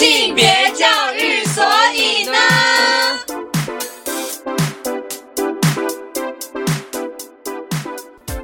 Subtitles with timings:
[0.00, 1.62] 性别教育，所
[1.94, 2.38] 以呢？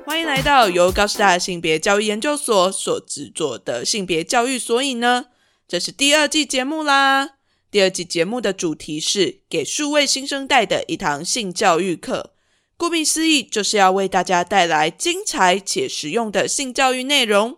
[0.04, 5.28] 欢迎来到由高师大性别教育研究所所制作的性别教育，所以呢，
[5.66, 7.30] 这是第二季节目啦。
[7.70, 12.34] 第二季节目的主题是给数位新生代的一堂性教育课。
[12.76, 17.56] 顾名思义，就是要为大家带来精彩且实用的性教育内容。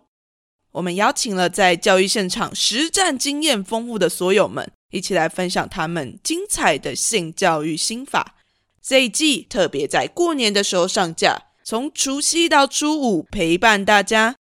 [0.73, 8.35] 我们邀请了在教育现场实战经验丰富的所有们，一起来分享他们精彩的性教育心法。
[8.81, 14.35] 这一季特别在过年的时候上架，从除夕到初五陪伴大家，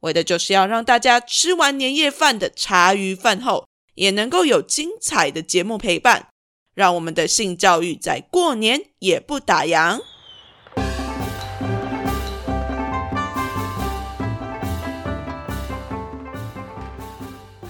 [0.00, 6.28] 为的就是要让大家吃完年夜饭的茶余饭后，也能够有精彩的节目陪伴，
[6.74, 10.00] 让我们的性教育在过年也不打烊。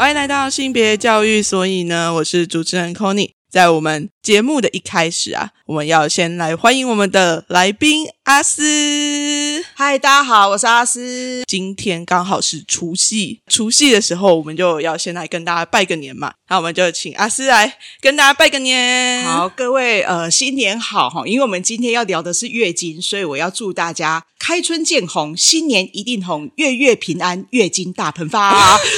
[0.00, 9.62] 欢迎来到性别教育，所以呢，我是主持人 c o n y 在我们节目的一开始啊，我们要先来欢迎我们的来宾阿斯。
[9.74, 11.42] 嗨，大家好，我是阿斯。
[11.46, 16.32] 今天刚好是除夕，除夕的时候我们就要先来跟大家拜个年嘛。
[16.48, 19.22] 那我们就请阿斯来跟大家拜个年。
[19.24, 21.26] 好，各位呃，新年好哈！
[21.26, 28.78] 因为我们今天要聊的是月经，所以我要祝大家开春见红，新年一定红，月月平安，月经大喷发。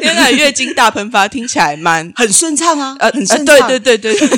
[0.00, 3.68] 天哪，月经大喷发听起来蛮很顺畅啊，呃，很顺畅。
[3.68, 4.28] 对对对对。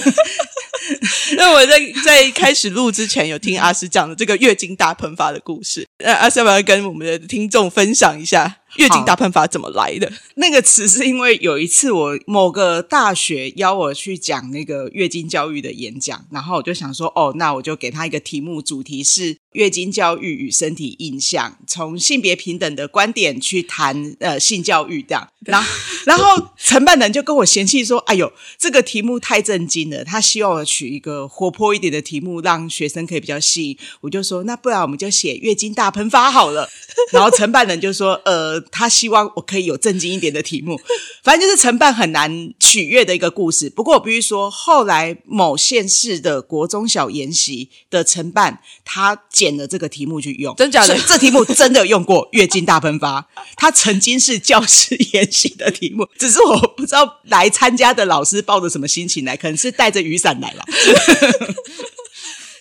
[1.37, 5.85] 那我在在开始录之前，有听阿诗讲的这个月经大喷发的故事。
[5.99, 8.59] 那阿诗要不要跟我们的听众分享一下？
[8.77, 10.13] 月经大喷发怎么来的？
[10.37, 25.29] 那个词是因为有一次我某个大学邀我去讲那个月经教育的演讲，然后我就想说，哦，那我就给他一个题目，主题是月经教育与身体印象，从性别平等的观点去谈呃性教育这样。
[25.47, 25.69] 然后，
[26.05, 33.79] 然后承办人就跟我嫌弃说，哎呦，这个题目太震惊了，他希望我取一个活泼一点的题目，让学生可以比较吸引。
[34.03, 36.69] 我就说，那不然我们就写月经大喷发好了。
[37.13, 38.63] 然后承办人就说，呃。
[38.73, 40.79] 他希望我可以有震惊一点的题目，
[41.23, 43.71] 反正就是承办很难取悦的一个故事。
[43.71, 50.99] 不过我必须说，后来某县市的国中小研习的承办，他捡了这个题目去用，真假的？
[51.07, 60.65] 这题目真的用过月经大喷发，他曾经是教师研习的题目，只是我不知道来参加的老师抱着什么心情来，可能是带着雨伞来了。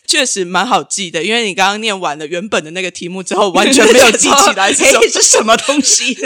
[0.07, 4.85] 确实蛮好记的，因为你刚刚念完了原本的那个题目之后，完全没有记起来是
[5.21, 6.17] 什么 东西。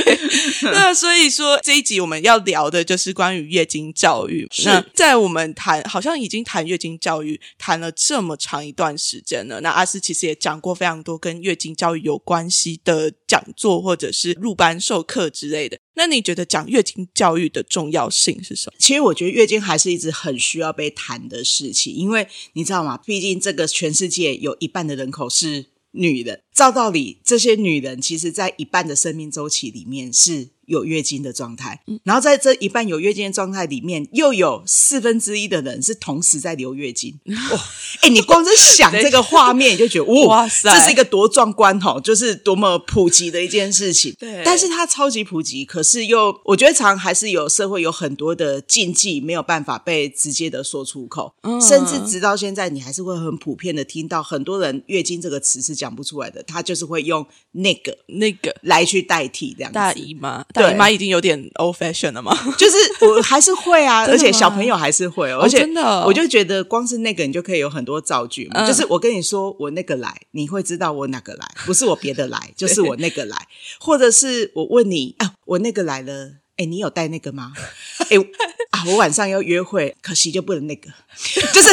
[0.62, 4.48] 那所以说这一集我们要聊的就是关于月经教育。
[4.64, 9.60] 那在我们谈，好像已经谈月经教育谈了这么长一段时间了。
[9.60, 15.78] 那阿斯其实也讲过非常多跟月经教育有关系的讲座，或者是入班授课之类的。
[15.94, 18.76] 那你觉得讲月经教育的重要性是什么？
[18.78, 22.96] 其实我觉得月经还是一直很需要被谈的事情，因为你知道吗？
[22.98, 30.53] 毕竟这个全世界有一半的人口是女人，照道理，这些女人其实在一半的生命周期里面是。
[30.66, 37.18] 有月经的状态，然后在这一半有月经的状态里面，又有四分之一的人是同时在流月经。
[37.52, 37.60] 哇，
[38.02, 44.14] 哎，你光是想这个画面，你就觉得 哇塞，这是一个多壮观哈，就是多么普及的一件事情。
[44.18, 60.44] 对，但是它超级普及，可是又我觉得常还是有社会有很多的禁忌，没有办法被直接的说出口，甚至直到现在，你还是会很普遍的听到很多人月经这个词是讲不出来的，他就是会用那个那个来去代替这样大姨妈。
[60.54, 62.32] 大姨妈已经有点 old fashion 了吗？
[62.56, 68.64] 就是我还是会啊， 而且小朋友还是会，而且真的，我就觉得光是那个你就可以有很多造句嘛。
[68.66, 73.36] 就是我跟你说我那个来，你会知道我哪个来，不是我别的来， 就是我那个来，
[73.80, 77.52] 或者是我问你啊，我那个来了，哎，你有带那个吗？
[78.10, 78.16] 哎
[78.70, 80.88] 啊，我晚上要约会，可惜就不能那个，
[81.52, 81.68] 就是。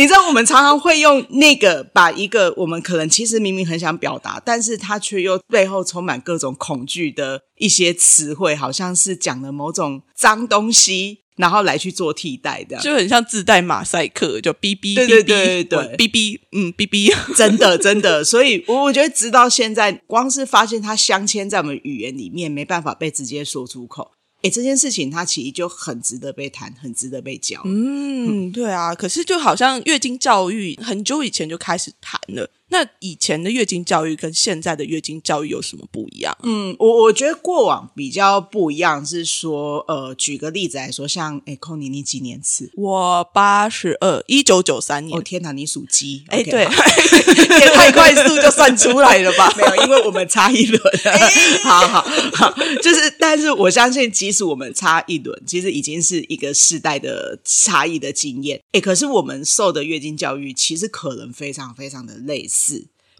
[0.00, 15.66] 你知道，我们常常会用那个把一个我们可能其实明明很想表达，但是他却又背后充满各种恐惧的一些词汇，好像是讲了某种脏东西，然后来去做替代的，就很像自带马赛克，就哔哔哔哔对
[15.98, 24.12] 哔哔嗯哔哔，真的真的， 所以我我觉得直到现在，光是发现它镶嵌在我们语言里面，没办法被直接说出口。
[24.42, 27.60] 哎，这件事情它其实就很值得被谈，很值得被教。
[27.64, 28.94] 嗯，对啊。
[28.94, 36.36] 可是就好像月经教育很久以前就开始谈了，那以前的月经教育跟现在的月经教育有什么不一样？
[36.44, 42.70] 嗯，我我觉得过往比较不一样是说，呃，举个例子来说，像哎，寇尼，你几年次？
[42.76, 45.18] 我八十二，一九九三年。
[45.18, 46.24] 哦天哪，你属鸡？
[46.28, 46.62] 哎对，
[47.60, 49.52] 也太快速就算出来了吧？
[49.58, 50.80] 没有，因为我们差一轮。
[51.64, 52.02] 好好
[52.34, 58.60] 好，就是，但是我相信，即使我们差一轮，其实已经是一个世代的差异的经验。
[58.72, 62.59] 哎，可是我们受的月经教育，其实可能非常非常的类似。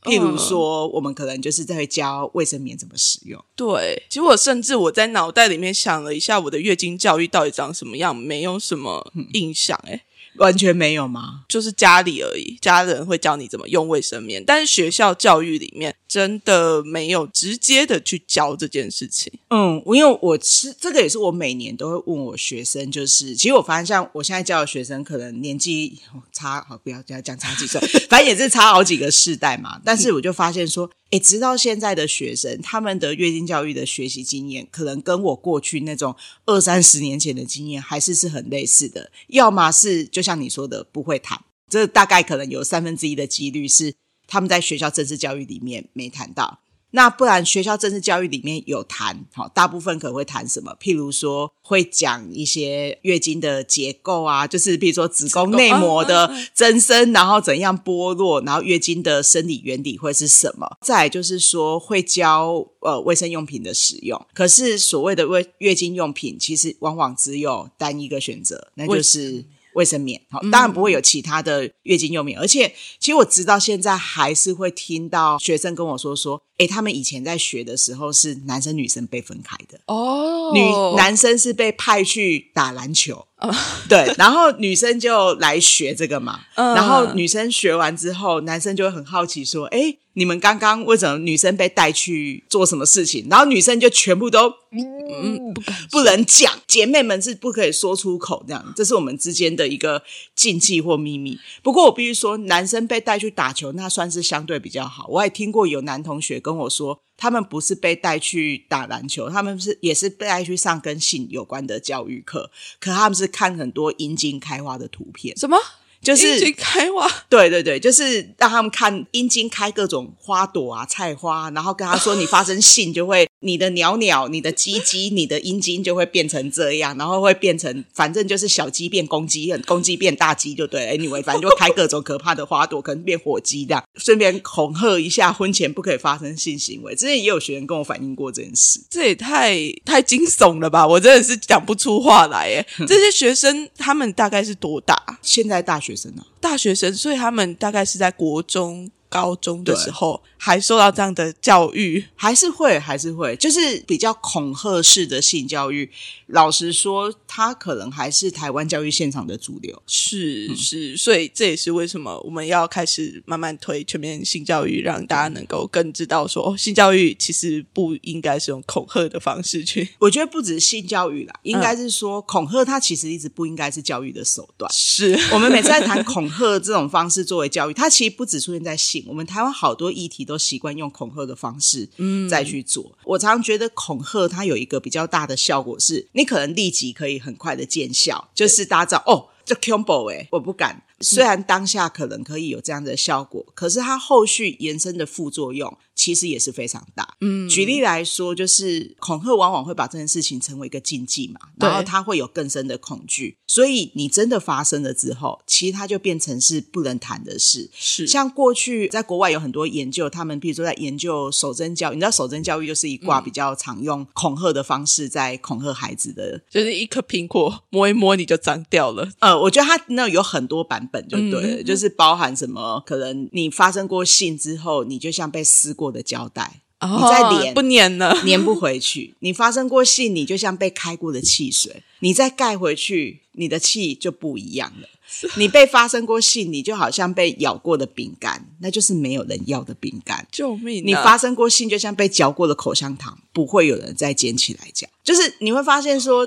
[0.02, 3.44] 譬如说，我们可能就是在教卫生棉怎么使用。
[3.54, 10.02] 对，其实我甚至我在脑袋里面想了一下，我的月经教育到底长什么样，没有什么印象、哎、
[10.40, 11.44] 完全没有吗？
[11.48, 19.32] 就是家里而已，家人会教你怎么用卫生棉，但是学校教育里面真的没有直接的去教这件事情。
[19.50, 29.80] 嗯，因为我是这个也是我每年都会问我学生，就是其实我发现像我现在教的学生，可能年纪哦差好不要这样讲差几岁， 反正也是差好几个世代嘛。
[29.84, 36.14] 但是我就发现说，诶，直到现在的学生，他们的月经教育的学习经验，可能跟我过去那种
[36.46, 39.10] 二三十年前的经验还是是很类似的。
[39.26, 43.94] 要么是就像你说的不会谈，这大概可能有三分之一的几率是
[44.26, 46.60] 他们在学校政治教育里面没谈到。
[46.92, 50.76] 那不然，学校政治教育里面有谈，好，大部分可能会谈什么？
[50.80, 60.78] 譬如说，会讲一些月经的结构啊，就是譬如说子宫内膜的增生，然后怎样剥落，然后月经的生理原理会是什么？
[60.80, 64.20] 再来就是说，会教呃卫生用品的使用。
[64.34, 69.44] 可是所谓的卫月经用品，其实往往只有单一个选择，那就是。
[69.74, 80.50] 卫生棉，好，当然不会有其他的月经用品，而且其实我直到现在还是会听到学生跟我说说，诶，他们以前在学的时候是男生女生被分开的，哦。
[80.52, 80.60] 女
[80.96, 83.24] 男生是被派去打篮球，
[83.88, 86.74] 对，然后女生就来学这个嘛，嗯。
[86.74, 93.26] 然后女生学完之后，男生就会很好奇说，诶，你们刚刚为什么女生被带去做什么事情？
[93.30, 100.02] 然后女生就全部都嗯不不能讲，姐妹们是不可以说出口，这样，这是我们之间的一个
[100.34, 101.38] 禁忌或秘密。
[101.62, 105.06] 不过我必须说，男生被带去打球，那算是相对比较好。
[105.08, 115.56] 我也听过有男同学跟我说，他们不是被带去打篮球，他们是也是被带去上跟性有关的教育课，可他们是看很多阴茎开花的图片，什么？
[116.02, 117.08] 就是开花。
[117.28, 130.92] 对对对，就是让他们看阴茎开各种花朵啊、菜花，然后跟他说你发生性就会你的鸟鸟、你的鸡鸡、 你的阴茎就会变成这样，然后会变成反正就是小鸡变公鸡，公鸡变大鸡就对了。
[130.92, 136.94] Anyway，反正就开各种可怕的花朵，可能变火鸡这样，顺便恐吓一下婚前不可以发生性行为。
[136.94, 138.80] 之前也有学员跟我反映过这件事。
[138.90, 140.86] 这也太太惊悚了吧！
[140.86, 142.66] 我真的是讲不出话来耶。
[142.86, 145.18] 这些学生他们大概是多大？
[145.22, 152.02] 现在大学生啊，大学生，所以他们大概是在国中、高中的时候还受到这样的教育。
[152.16, 155.90] 还是会，还是会，就是比较恐吓式的性教育。
[156.28, 159.82] 老实说，它可能还是台湾教育现场的主流。
[159.86, 169.88] 是是，所以这也是为什么我们要开始慢慢推全面性教育，让大家能够更知道说，哦，性教育其实不应该是用恐吓的方式去。
[169.98, 174.70] 我觉得不只是性教育啦，应该是说恐吓，它其实一直不应该是教育的手段。
[174.72, 182.92] 是，我们每次在谈恐吓这种方式作为教育，它其实不只出现在性，我们台湾好多议题都习惯用恐吓的方式，嗯，再去做。
[183.04, 190.84] 我常常觉得恐吓它有一个比较大的效果是，你可能立即可以很快的见效，就是大家知道哦，这 combo 哎，我不敢。
[191.02, 197.16] 虽然当下可能可以有这样的效果，可是它后续延伸的副作用其实也是非常大。
[197.20, 207.68] 嗯，举例来说，就是恐吓往往会把这件事情成为一个禁忌嘛，然后对它会有更深的恐惧，所以你真的发生了之后，其实它就变成是不能谈的事。
[207.74, 219.06] 是像过去在国外有很多研究，他们比如说在研究守贞教育，你知道守贞教育就是一挂比较常用恐吓的方式在恐吓孩子的就是一颗苹果摸一摸你就脏掉了。
[219.18, 234.88] 呃，我觉得它那有很多版本，就对了，嗯就是包含什么，可能你发生过性之后，你就像被撕过的胶带，哦你再粘不粘了，粘不回去；你发生过性，你就像被开过的汽水，你再盖回去，你的气就不一样了。
[235.36, 240.24] 你被发生过性，你就好像被咬过的饼干，那就是没有人要的饼干。
[240.30, 240.86] 救命啊！
[240.86, 244.88] 你发生过性，就像被嚼过的口香糖，不会有人再捡起来嚼。
[245.02, 246.20] 就是你会发现说，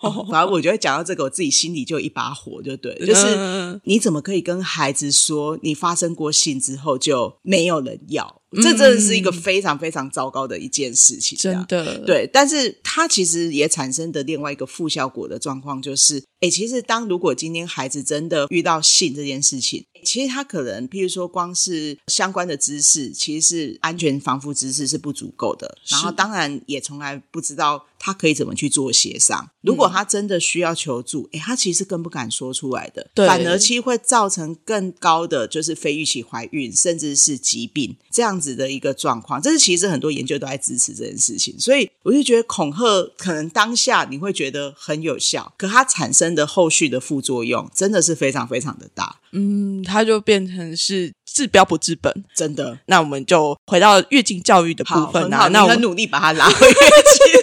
[0.00, 8.37] 哦，反正我觉得讲到这个，我自己心里就有一把火，就对，就是嗯你怎么可以跟孩子说，你发生过性之后就没有人要？
[8.56, 12.28] 这真的是一个非常非常糟糕的一件事情，真的，对。
[12.32, 27.86] 但是它其实也产生的另外一个负效果的状况就是，哎，其实当如果今天孩子真的遇到性这件事情，其实他可能，譬如说，光是相关的知识，其实是安全防护知识是不足够的，然后当然也从来不知道。
[28.00, 29.50] 他可以怎么去做协商？
[29.60, 39.40] 如果他真的需要求助，哎，他其实更不敢说出来的，反而其实会造成更高的就是非预期怀孕，甚至是疾病这样子的一个状况。
[39.40, 42.84] 这是其实很多研究都在支持这件事情，所以我就觉得恐吓
[43.16, 49.20] 可能当下你会觉得很有效，可它产生的后续的副作用真的是非常非常的大。
[49.32, 52.78] 嗯，它就变成是治标不治本，真的。
[52.86, 57.38] 那我们就回到月经教育的部分啊，那我很努力把它拉 回月经。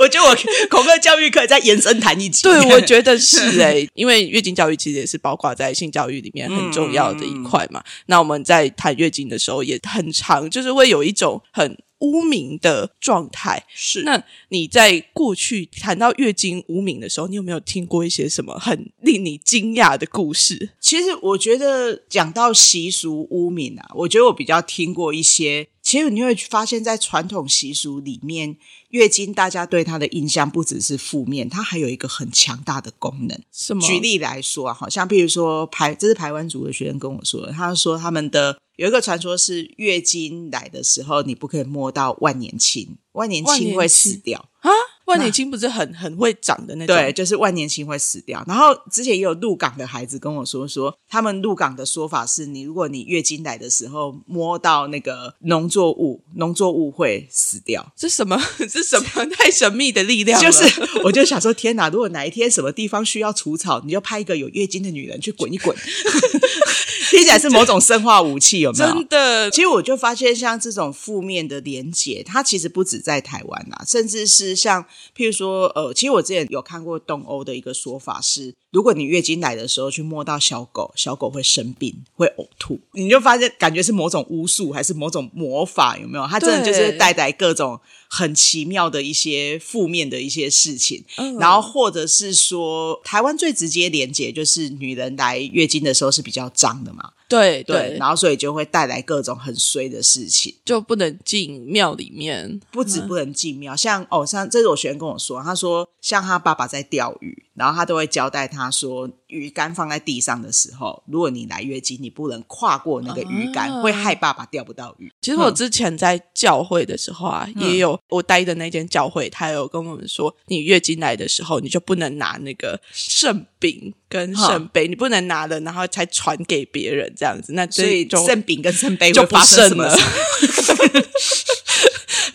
[0.00, 0.36] 我觉得我
[0.68, 2.42] 恐吓教育可以再延伸谈一集。
[2.42, 7.82] 对，我觉得是哎， 因为月经教育其实也是包括在性教育里面很重要的一块嘛。
[8.06, 13.64] 那我们在谈月经的时候也很长，就是会有一种很污名的状态。
[13.74, 20.70] 是，那你在过去谈到月经污名的时候，你有没有听过一些什么很令你惊讶的故事？
[20.78, 25.68] 其实我觉得讲到习俗污名啊，我觉得我比较听过一些。
[25.84, 28.56] 其实你会发现在传统习俗里面。
[28.88, 33.36] 月经，大家对它的印象不只是负面，它还有一个很强大的功能。
[33.52, 33.82] 什么？
[33.82, 44.70] 举例来说啊，好像比如说排，这是排湾族的学生跟我说的，他说他们的有一个传说是月经来的时候，你不可以摸到万年青，万年青会死掉啊。
[45.06, 48.42] 万年青不是很很会长的那种，对，就是万年青会死掉。
[48.46, 57.92] 然后之前也有鹿港的孩子跟我说，说他们鹿港的说法是，你如果你月经来的时候摸到那个农作物，农作物会死掉。
[57.96, 58.40] 这什么？
[58.70, 60.40] 这什么太神秘的力量？
[60.40, 60.64] 就是，
[61.04, 61.88] 我就想说，天哪！
[61.88, 65.76] 如果哪一天什么地方需要除草，你就派一个有月经的女人去滚一滚，
[67.14, 68.92] 听起来是某种生化武器，有没有？
[68.92, 69.50] 真的。
[69.50, 74.84] 其实我就发现，像这种负面的连结，它其实不止在台湾啊，甚至是像。
[75.16, 86.26] 譬如说，呃，其实我之前有看过东欧的一个说法是，如果你月经来的时候去摸到小狗，小狗会生病，会呕吐，你就发现感觉是某种巫术还是某种魔法，有没有？
[86.26, 91.04] 它真的就是带来各种很奇妙的一些负面的一些事情。
[91.38, 97.12] 然后或者是说，台湾最直接连接就是女人来月经的时候是比较脏的嘛。
[97.28, 115.12] 对对，然后所以就会带来各种很衰的事情，就不能进庙里面，不止不能进庙，像哦，像这是我学生跟我说，他说像他爸爸在钓鱼，然后他都会交代他说，鱼竿放在地上的时候，如果你来月经，你不能跨过那个鱼竿，会害爸爸钓不到鱼。
[115.20, 123.92] 其实我之前在教会的时候啊，也有我待的那间教会，他有跟我们说，你月经来的时候，你就不能拿那个圣饼。
[124.06, 127.54] 跟圣杯，你不能拿了，然后才传给别人这样子。
[127.54, 129.92] 那所以圣饼跟圣杯就不剩了。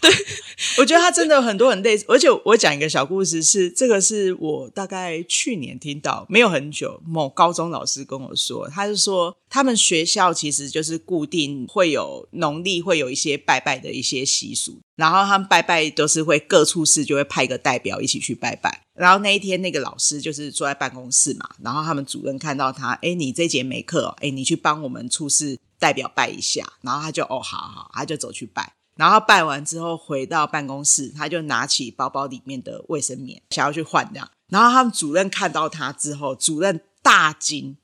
[0.02, 0.12] 对，
[0.78, 2.06] 我觉得他真的很多很类似。
[2.08, 7.02] 而且我讲一个小故事，是这个是我大概去年听到，没有很久。
[7.06, 18.86] 某高中老师跟我说，他是说他们学校其实就是固定会有农历会有一些拜拜的一些习俗，然后他们拜拜都是会各处室就会派一个代表一起去拜拜。
[18.94, 26.74] 然后那一天，那个老师就是坐在办公室嘛，然后他们主任看到他，哎，你这节没课，哎，你去帮我们处事代表拜一下。
[26.82, 28.74] 然后他就哦，好好，他就走去拜。
[29.00, 34.30] 然后拜完之后回到办公室，他就拿起包包里面的卫生棉，想要去换这样。
[34.50, 37.78] 然后他们主任看到他之后，主任大惊，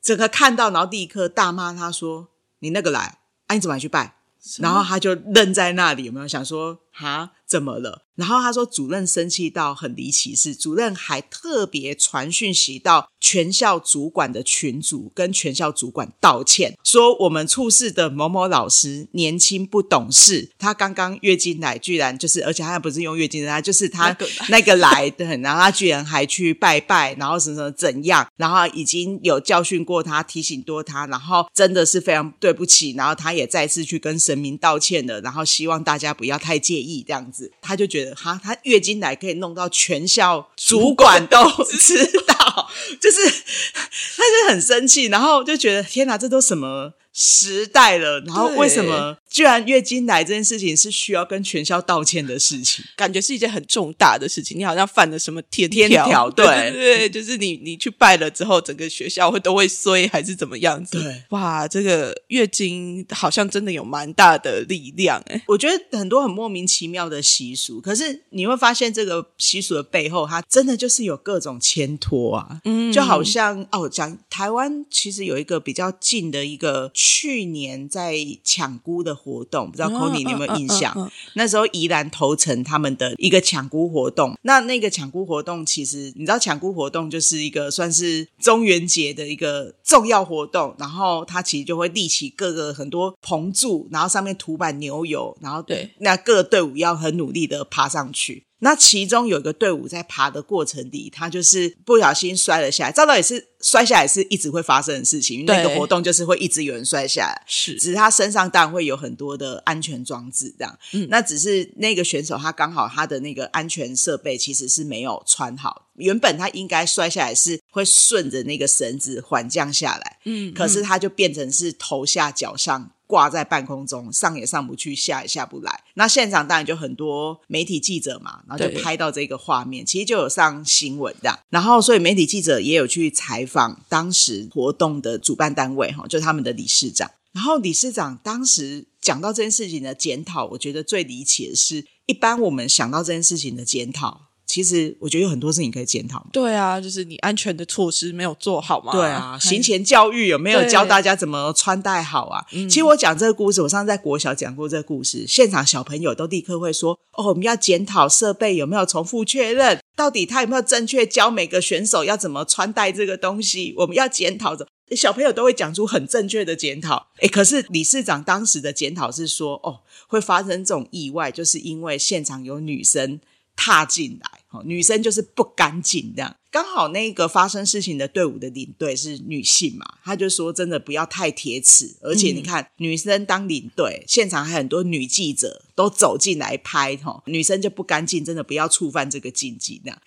[0.00, 2.28] 整个看到，然后立刻大骂他说
[2.60, 4.16] ：“你那个来，啊，你怎么还去拜？”
[4.58, 8.03] 然后他就愣在那里，有没有想说，哈，怎么了？
[8.16, 24.16] 然后他说，主任生气到很离奇，是主任还特别传讯息到全校主管的群组，跟全校主管道歉，说我们处事的某某老师年轻不懂事，他刚刚月经来，居然就是，而且他不是用月经来，就是他
[24.48, 38.03] 那个来的，然后他居然还去拜拜，然后什么什么怎样，然后已经有教训过他，提醒多他，然后真的是非常对不起，然后他也再次去跟神明道歉了，然后希望大家不要太介意这样子，他就觉得。
[38.14, 42.68] 哈，他月经来可以弄到全校主管都知道，
[43.00, 46.94] 就是他就很生气，然后就觉得天哪，这都什么？
[47.16, 52.84] 时代了，然后为什么居然月经来这件事情是需要跟全校道歉的事情？
[52.96, 56.28] 感觉是一件很重大的事情，你好像犯了什么天天条？
[56.28, 56.44] 对
[56.74, 61.00] 对，就是你你去拜了之后，整个学校会都会衰还是怎么样子？
[61.00, 65.40] 对，哇，这个月经好像真的有蛮大的力量哎。
[65.46, 72.60] 我觉得很多很莫名其妙的习俗，可是你会发现这个习俗的背后，它真的就是有各种牵拖啊。
[72.64, 76.90] 嗯，就好像哦，讲台湾其实有一个比较近的一个。
[77.06, 81.10] 去年在抢菇的活动，不知道 c o n y 你有没有印象？
[81.34, 98.44] 那时候宜兰头城他们的一个抢菇活动，那那个抢菇活动其实你知道，抢菇活动就是一个算是中元节的一个重要活动，然后它其实就会立起各个很多棚柱，然后上面涂满牛油，然后对那各个队伍要很努力的爬上去。
[98.64, 102.90] 那其中有一个队伍在爬的过程里，他就是不小心摔了下来。
[102.90, 107.42] 照道理是摔下来是一直会发生的事情，因为那个活动就是会一直有人摔下来。
[107.46, 110.78] 是只是他身上当然会有很多的安全装置，这样。
[110.92, 122.92] 嗯那只是那个选手他刚好他的那个安全设备其实是没有穿好，原本他应该摔下来是会顺着那个绳子缓降下来，嗯可是他就变成是头下脚上。
[123.06, 125.84] 挂在半空中，上也上不去，下也下不来。
[125.94, 131.40] 那现场当然就很多媒体记者嘛，然后就拍到这个画面，其实就有上新闻的。
[131.50, 137.10] 然后，所以媒体记者也有去采访当时活动的主办单位哈，就是他们的理事长。
[137.32, 146.26] 然后理事长当时讲到这件事情的检讨，我觉得最离奇的是，一般我们想到这件事情的检讨，其实我觉得有很多事情可以检讨嘛。
[146.32, 148.92] 对啊，就是你安全的措施没有做好嘛。
[148.92, 152.46] 对啊，行前教育有没有教大家怎么穿戴好啊？
[152.52, 163.74] 其实我讲这个故事，我上次在国小讲过这个故事，现场小朋友都立刻会说：“哦，我们要检讨设备有没有重复确认，到底他有没有正确教每个选手要怎么穿戴这个东西？
[163.78, 173.18] 我们要检讨的。”小朋友都会讲出很正确的检讨，诶，可是理事长当时的检讨是说，哦，会发生这种意外，就是因为现场有女生
[173.56, 176.36] 踏进来，哦，女生就是不干净这样。
[176.54, 190.00] 刚好那个发生事情的队伍的领队是女性嘛，她就说真的不要太铁齿，而且你看、女生当领队，现场还很多女记者都走进来拍，哈，女生就不干净，真的不要触犯这个禁忌这样。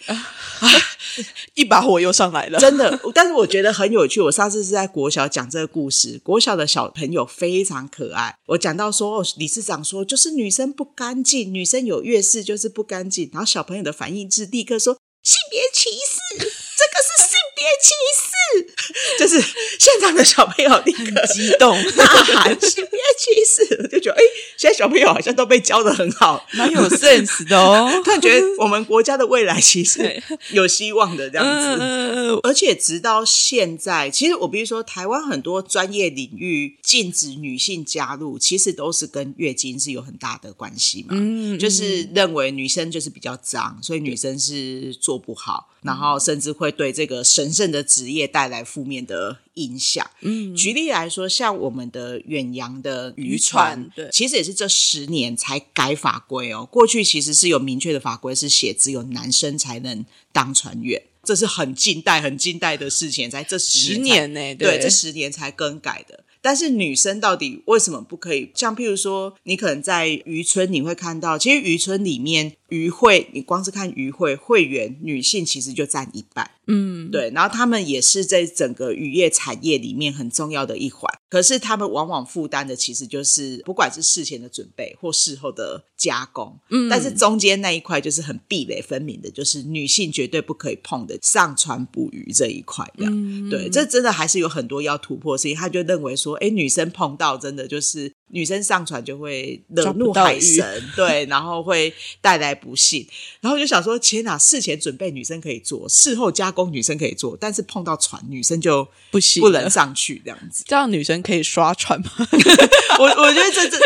[1.55, 2.57] 一把火又上来了。
[2.59, 4.21] 真的，但是我觉得很有趣。
[4.21, 8.37] 我上次是在国小讲这个故事，国小的小朋友非常可爱。
[8.45, 17.26] 我讲到说，哦，理事长说就是女生不干净，女生有月事就是不干净，然后小朋友的反应是立刻说性别歧视，这个是
[17.57, 19.41] 别歧视， 就是
[19.79, 24.21] 现场的小朋友立刻激动，呐喊性别歧视，我就觉得哎，
[24.57, 27.89] 现在小朋友好像都被教的很好，蛮有 sense 的哦。
[28.05, 30.21] 突然觉得我们国家的未来其实
[30.53, 31.77] 有希望的这样子。
[31.81, 41.09] 嗯，而且直到现在，其实我比如说，台湾很多专业领域禁止女性加入，其实都是跟月经是有很大的关系嘛。
[41.11, 50.05] 嗯就是认为女生就是比较脏，所以女生是做不好，然后甚至会对这个神圣的职业带来负面的影响。
[50.19, 56.67] 嗯举例来说，像我们的远洋的渔渔船船，对其实也是这十年才改法规哦。
[56.69, 66.25] 过去其实是有明确的法规，是写只有男生才能当船员，这是很近代、很近代的事情，在这十年呢，对，这十年才更改的。
[66.39, 68.51] 但是女生到底为什么不可以？
[68.53, 76.51] 像譬如说，你可能在渔村你会看到，其实渔村里面渔会，你光是看渔会会员，女性其实就占一半。
[76.69, 81.09] 嗯，对，然后他们也是在整个渔业产业里面很重要的一环。
[81.29, 93.05] 可是他们往往负担的其实就是不管是事前的准备或事后的加工，嗯，但是中间那一块就是很壁垒分明的，就是女性绝对不可以碰的上船捕鱼这一块的。
[93.07, 95.55] 嗯对，这真的还是有很多要突破的事情。
[95.55, 103.07] 他就认为说，哎，女生碰到真的就是女生上船就会惹怒海神，对，然后会带来不幸。
[103.39, 104.37] 然后我就想说，天哪！
[104.37, 110.63] 事前准备女生可以做，事后加工女生可以做，但是碰到船，女生就不行不能上去这样子。
[110.67, 112.11] 这样女生可以刷船吗？
[112.99, 113.77] 我我觉得这这，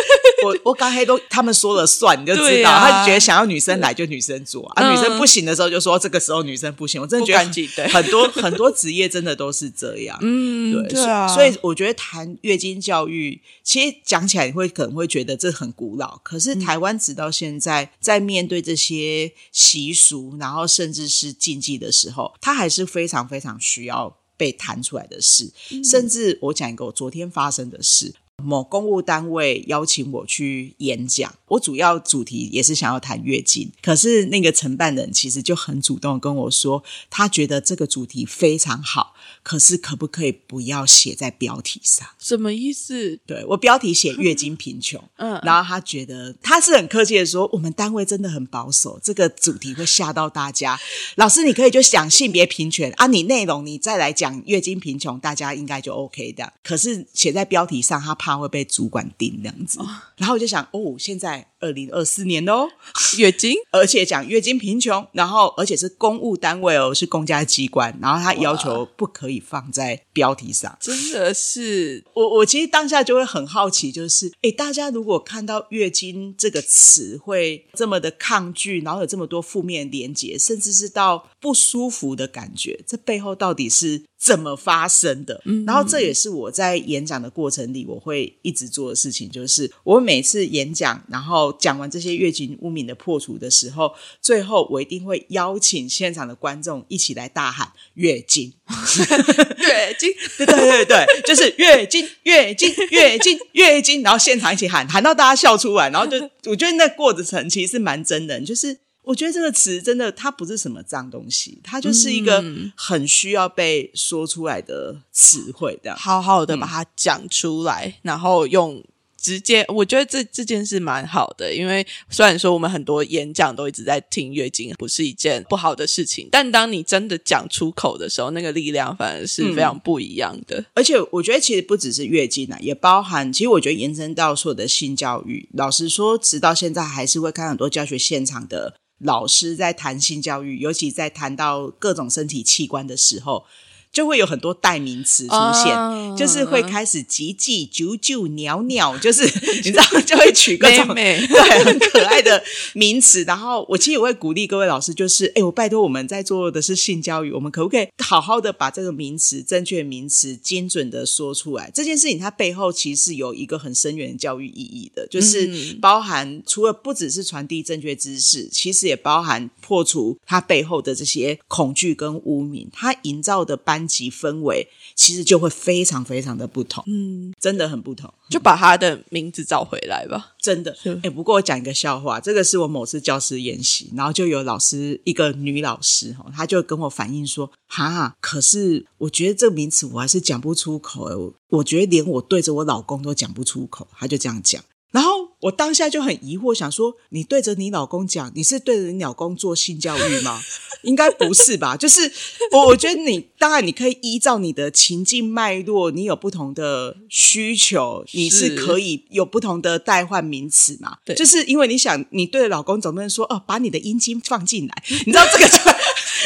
[0.45, 7.01] 我我刚才都他们说了算，你就知道，他觉得想要女生来就女生做啊，嗯女生不行的时候就说这个时候女生不行。
[7.01, 10.17] 我真的觉得很多很多职业真的都是这样。
[10.21, 25.51] 嗯，对，对啊，所以所以我觉得谈月经教育，其实讲起来你会可能会觉得这很古老，可嗯是台湾直到现在在面对这些习俗，然后甚至是禁忌的时候，它还是非常非常需要被谈出来的事。
[25.71, 28.13] 嗯甚至我讲一个我昨天发生的事。
[28.43, 42.07] 某公务单位邀请我去演讲，我主要主题也是想要谈月经，可是那个承办人其实就很主动跟我说，他觉得这个主题非常好，可是可不可以不要写在标题上？
[42.19, 43.19] 什么意思？
[43.25, 50.79] 对我标题写月经贫穷， 嗯然后他觉得他是很客气的说，我们单位真的很保守，这个主题会吓到大家。
[51.15, 56.53] 老师，你可以就想性别平权啊，你内容你再来讲月经贫穷，大家应该就 OK 的。
[56.63, 59.79] 可是写在标题上，他怕他会被主管盯这样子。
[60.21, 62.67] 然后我就想，哦，现在二零二四年哦，
[63.17, 70.77] 月经， 而且讲月经贫穷，然后而且是公务单位哦，是公家机关，然后他要求不可以放在标题上。
[70.79, 85.41] 真的是我我其实当下就会很好奇，就是哎，大家如果看到月经这个词会这么的抗拒，然后有这么多负面连结，甚至是到不舒服的感觉，这背后到底是怎么发生的？
[85.65, 98.51] 然后这也是我在演讲的过程里，我会一直做的事情，就是我每次演讲，然后讲完这些月经污名的破除的时候，最后我一定会邀请现场的观众一起来大喊“月经”，
[99.61, 106.17] 月经， 对对对对，就是月经，月经，月经， 月经，然后现场一起喊，喊到大家笑出来，然后就
[106.49, 112.43] 我觉得那过程其实是蛮真的，就是我觉得这个词真的它不是什么脏东西，它就是一个
[112.75, 115.97] 很需要被说出来的词汇，这样。
[115.97, 118.83] 好好的把它讲出来，然后用。
[119.21, 130.65] 直接，我觉得这这件事蛮好的，因为虽然说我们很多演讲都一直在听月经，不是一件不好的事情，但当你真的讲出口的时候，那个力量反而是非常不一样的。
[130.73, 135.47] 而且我觉得其实不只是月经啊，也包含，其实我觉得延伸到所有的性教育。
[135.53, 143.45] 老实说，直到现在还是会看很多教学现场的老师在谈性教育，尤其在谈到各种身体器官的时候。
[143.91, 149.23] 就会有很多代名词出现，就是会开始叽叽、啾啾、鸟鸟，就是
[149.63, 152.41] 你知道，就会取各种 对很可爱的
[152.73, 153.23] 名词。
[153.25, 161.69] 然后我其实也会鼓励各位老师，就是哎，我拜托我们在做的是性教育，我们可不可以好好的把这个名词、正确名词精准的说出来？
[161.73, 173.80] 这件事情它背后其实有一个很深远的教育意义的，就是包含除了不只是传递正确知识，其实也包含破除它背后的这些恐惧跟污名，它营造的班。
[173.87, 178.13] 级氛围其实就会非常非常的不同，嗯，真的很不同。
[178.29, 180.75] 就把他的名字找回来吧， 真的。
[181.03, 194.63] 哎，不过我讲一个笑话，这个是我某次教师演习，然后就有老师一个女老师哈，她就跟我反映说：“哈，可是我觉得这个名词我还是讲不出口，我我觉得连我对着我老公都讲不出口。”她就这样讲。
[194.91, 195.09] 然后
[195.41, 200.41] 我当下就很疑惑，想说：你对着你老公讲，你是对着你老公做性教育吗？
[200.83, 201.75] 应该不是吧？
[201.77, 202.11] 就是
[202.51, 210.97] 我，我觉得你当然你可以依照你的情境脉络，你有不同的需求，你是可以有不同的代换名词嘛？
[211.05, 215.57] 对，就是因为你想，你对着老公总不能说哦，把你的阴茎放进来，你知道这个就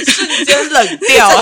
[0.11, 1.29] 瞬间冷掉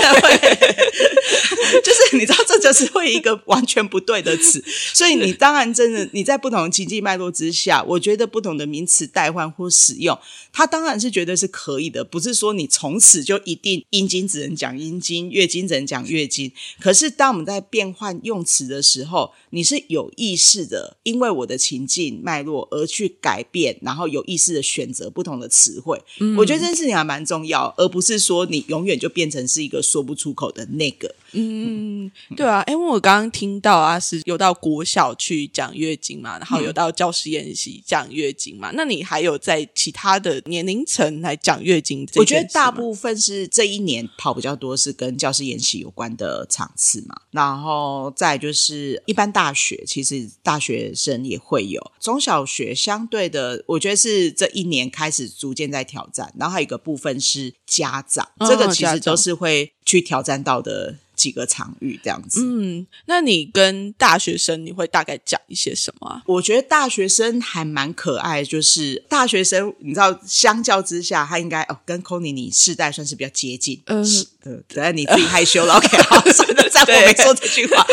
[1.82, 10.18] 就是你知道这就是会一个完全不对的词， 所以你当然真的你在不同的情境脉络之下，我觉得不同的名词代换或使用，
[10.52, 16.52] 它当然是绝对是可以的，不是说你从此就一定阴茎只能讲阴茎，月经只能讲月经。
[16.80, 26.00] 可是当我们在变换用词的时候，你是有意识的，因为我的情境脉络而去改变，然后有意识的选择不同的词汇。
[26.36, 31.13] 我觉得这件事情还蛮重要，而不是说你永远就变成是一个说不出口的那个。
[31.36, 42.08] 嗯，对啊，因为我刚刚听到啊，是有到国小去讲月经嘛，然后有到教师演习讲月经嘛，那你还有在其他的年龄层来讲月经？
[42.14, 60.98] 我觉得大部分是这一年跑比较多，是跟教师演习有关的场次嘛，然后再就是一般大学，其实大学生也会有，中小学相对的，我觉得是这一年开始逐渐在挑战，然后还有一个部分是家长，这个其实都是会去挑战到的。
[61.14, 66.22] 几个场域这样子，嗯，那你跟大学生你会大概讲一些什么？
[66.26, 74.04] 我觉得大学生还蛮可爱，就是大学生，你知道，相较之下，他应该哦，跟 c o n y 你世代算是比较接近，嗯，
[74.42, 77.86] 对，等下你自己害羞了，OK，好，算了，再我没说这句话，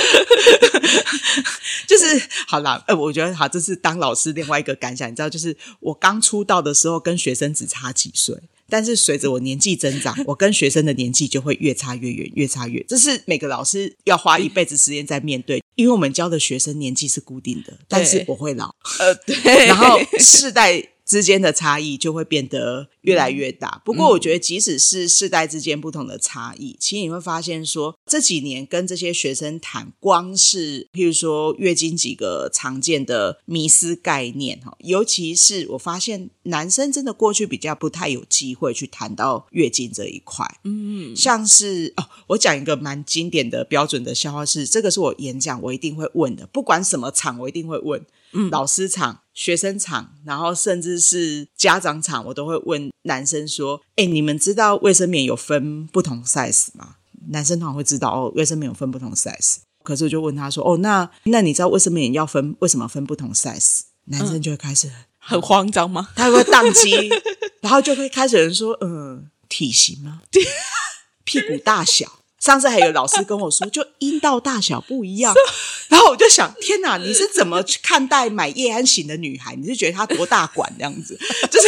[1.87, 8.35] 就是好了，呃，我觉得好，这是当老师另外一个感想，你知道，就是我刚出道的时候，跟学生只差几岁。
[8.71, 12.81] 但是随着我年纪增长， 我跟学生的年纪就会越差越远，越差越。
[12.87, 20.81] 这是每个老师要花一辈子时间在面对，因为我们教的学生年纪是固定的，但是我会老，呃，对， 然后世代。
[21.11, 23.81] 之间的差异就会变得越来越大。
[23.83, 40.49] 不过，我觉得即使是世代之间不同的差异，其实你会发现说，这几年跟这些学生谈，光是譬如说月经几个常见的迷思概念哈，尤其是我发现男生真的过去比较不太有机会去谈到月经这一块。
[40.63, 48.05] 嗯，像是哦，我讲一个蛮经典的标准的笑话，是这个是我演讲我一定会问的，不管什么场我一定会问。
[48.49, 56.95] 老师场、学生场，然后甚至是家长场，我都会问男生说：“哎，你们知道卫生棉有分不同 size 吗？”
[57.29, 59.57] 男生通常会知道哦，卫生棉有分不同 size。
[59.83, 66.09] 可是我就问他说：“哦，那那你知道卫生棉要分为什么分不同 size？” 男生就会开始很慌张吗？
[66.15, 67.09] 他会宕机，
[67.61, 70.21] 然后就会开始有人说：“嗯、体型吗？
[71.23, 75.31] 屁股大小。”上次还有老师跟我说，就阴道大小不一样，
[75.89, 79.55] 然后我就想，天哪，你是怎么去看待买叶安型的女孩？
[79.55, 81.15] 你是觉得她多大管这样子？
[81.51, 81.67] 就是，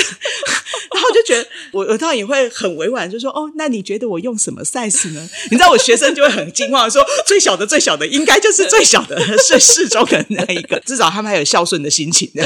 [0.91, 5.29] 然后就觉得我我当然也会很委婉，就说哦，那你觉得我用什么 size 呢？
[5.51, 12.43] 你知道我学生就会很惊慌，说最小的最小的应该就是最小的，是 适中的那一个，至少他们还有孝顺的心情的。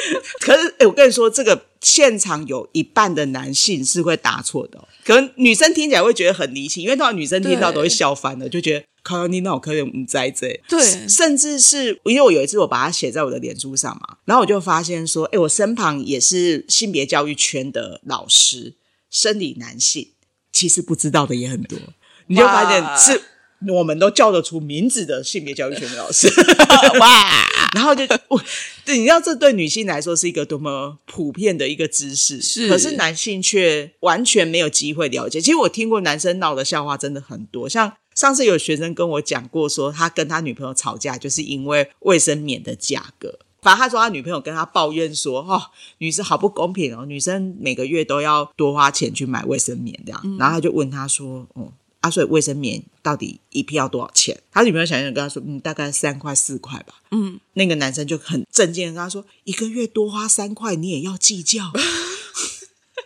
[0.40, 10.80] 可是，哎，我跟你说，这个现场有一半的男性是会答错的、哦，可能女生听起来会觉得很离奇，因为通常女生听到都会笑翻了，就觉得靠你那我可能唔在这，对。
[11.08, 18.74] 甚至是因为我有一次我把它写在我的脸书上嘛，然后我就发现说，哎，我身旁也是性别教育圈的老师，
[19.10, 20.10] 生理男性，
[20.52, 21.78] 其实不知道的也很多，
[22.26, 23.22] 你就发现是。
[23.68, 26.28] 我们都叫得出名字的性别教育圈的老师，
[26.98, 27.30] 哇，
[27.74, 28.42] 然后就我，
[28.84, 35.40] 对，你知道这对女性来说是一个多么普遍的一个知识，是可是男性却完全没有机会了解。
[35.40, 43.38] 其实我听过男生闹的笑话真的很多，像上次有学生跟我讲过，说他跟他女朋友吵架，就是因为卫生棉的价格。
[43.62, 45.60] 反正他说他女朋友跟他抱怨说：“哦，
[45.98, 50.36] 女生好不公平哦，女生每个月都要多花钱去买卫生棉这样。
[50.38, 61.72] 然后他就问他说：“哦，啊，所以卫生棉到底一片要多少钱？”他女朋友想想跟他说：“嗯，大概三块四块吧。”嗯，那个男生就很震惊的跟他说：“一个月多花三块，你也要计较？”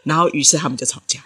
[0.04, 1.24] 然后于是他们就吵架。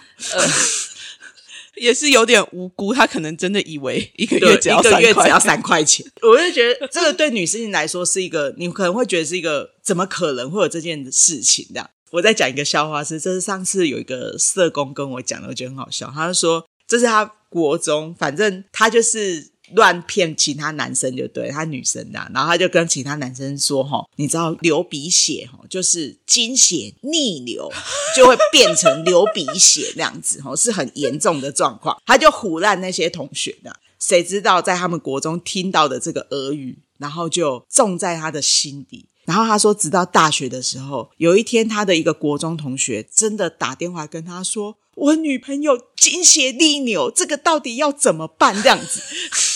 [1.77, 11.89] 也是有点无辜，他可能真的以为一个，月只要一个三块，月只要三块钱， 我就觉得这个对女性来说是一个，你可能会觉得是一个怎么可能会有这件事情这样。
[12.11, 16.11] 我再讲一个笑话是，这是上次有一个社工跟我讲的，我觉得很好笑。
[16.13, 27.71] 他就说这是他国中，反正他就是乱骗其他男生，就对他女生的，然后他就跟其他男生说：“哈，你知道流鼻血哈，就是经血逆流，
[28.17, 39.07] 就会变成流鼻血那样子，哈，是很严重的状况。”他就唬烂那些同学的， 谁知道在他们国中听到的这个俄语，然后就种在他的心底。
[39.29, 49.03] 然后他说，直到大学的时候，有一天他的一个国中同学真的打电话跟他说：“我女朋友经血逆流，这个到底要怎么办？”这样子，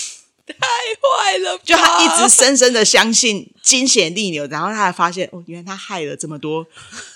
[0.45, 6.63] 太坏了吧，就他一直深深的相信经血逆流，然后他还发现哦，原来他害了这么多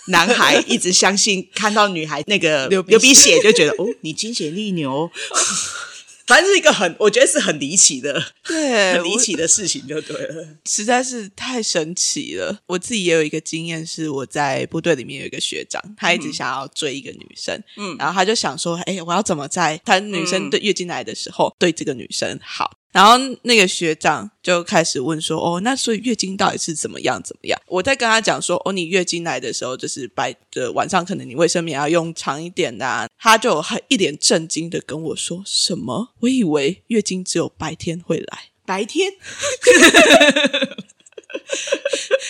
[0.07, 5.11] 男孩，一直相信看到女孩那个流鼻流鼻血就觉得哦，你经血逆流。
[6.27, 10.47] 反正是一个很，我觉得是很离奇的、对， 很离奇的事情，就对了。
[10.65, 12.59] 实在是太神奇了。
[12.67, 22.76] 我自己也有一个经验，是我在部队里面有一个学长，他一直想要追一个女生，嗯然后他就想说，哎，我要怎么在他女生对月经来的时候、对这个女生好？
[22.91, 27.21] 然后那个学长就开始问说：“哦，那所以月经到底是怎么样？
[27.21, 36.13] 怎么样？”我在跟他讲说：“哦，你月经来的时候，就是白的晚上，可能你卫生棉要用长一点的、”他就很一脸震惊的跟我说：“什么？
[36.21, 39.11] 我以为月经只有白天会来。”白天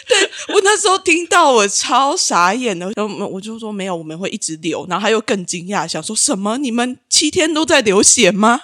[0.08, 4.86] 对我那时候听到我超傻眼的，然后我就说没有，我们会一直流。
[4.88, 6.58] 然后他又更惊讶，想说什么？
[6.60, 8.62] 你们七天都在流血吗？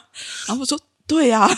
[0.48, 1.50] 然后我说对啊，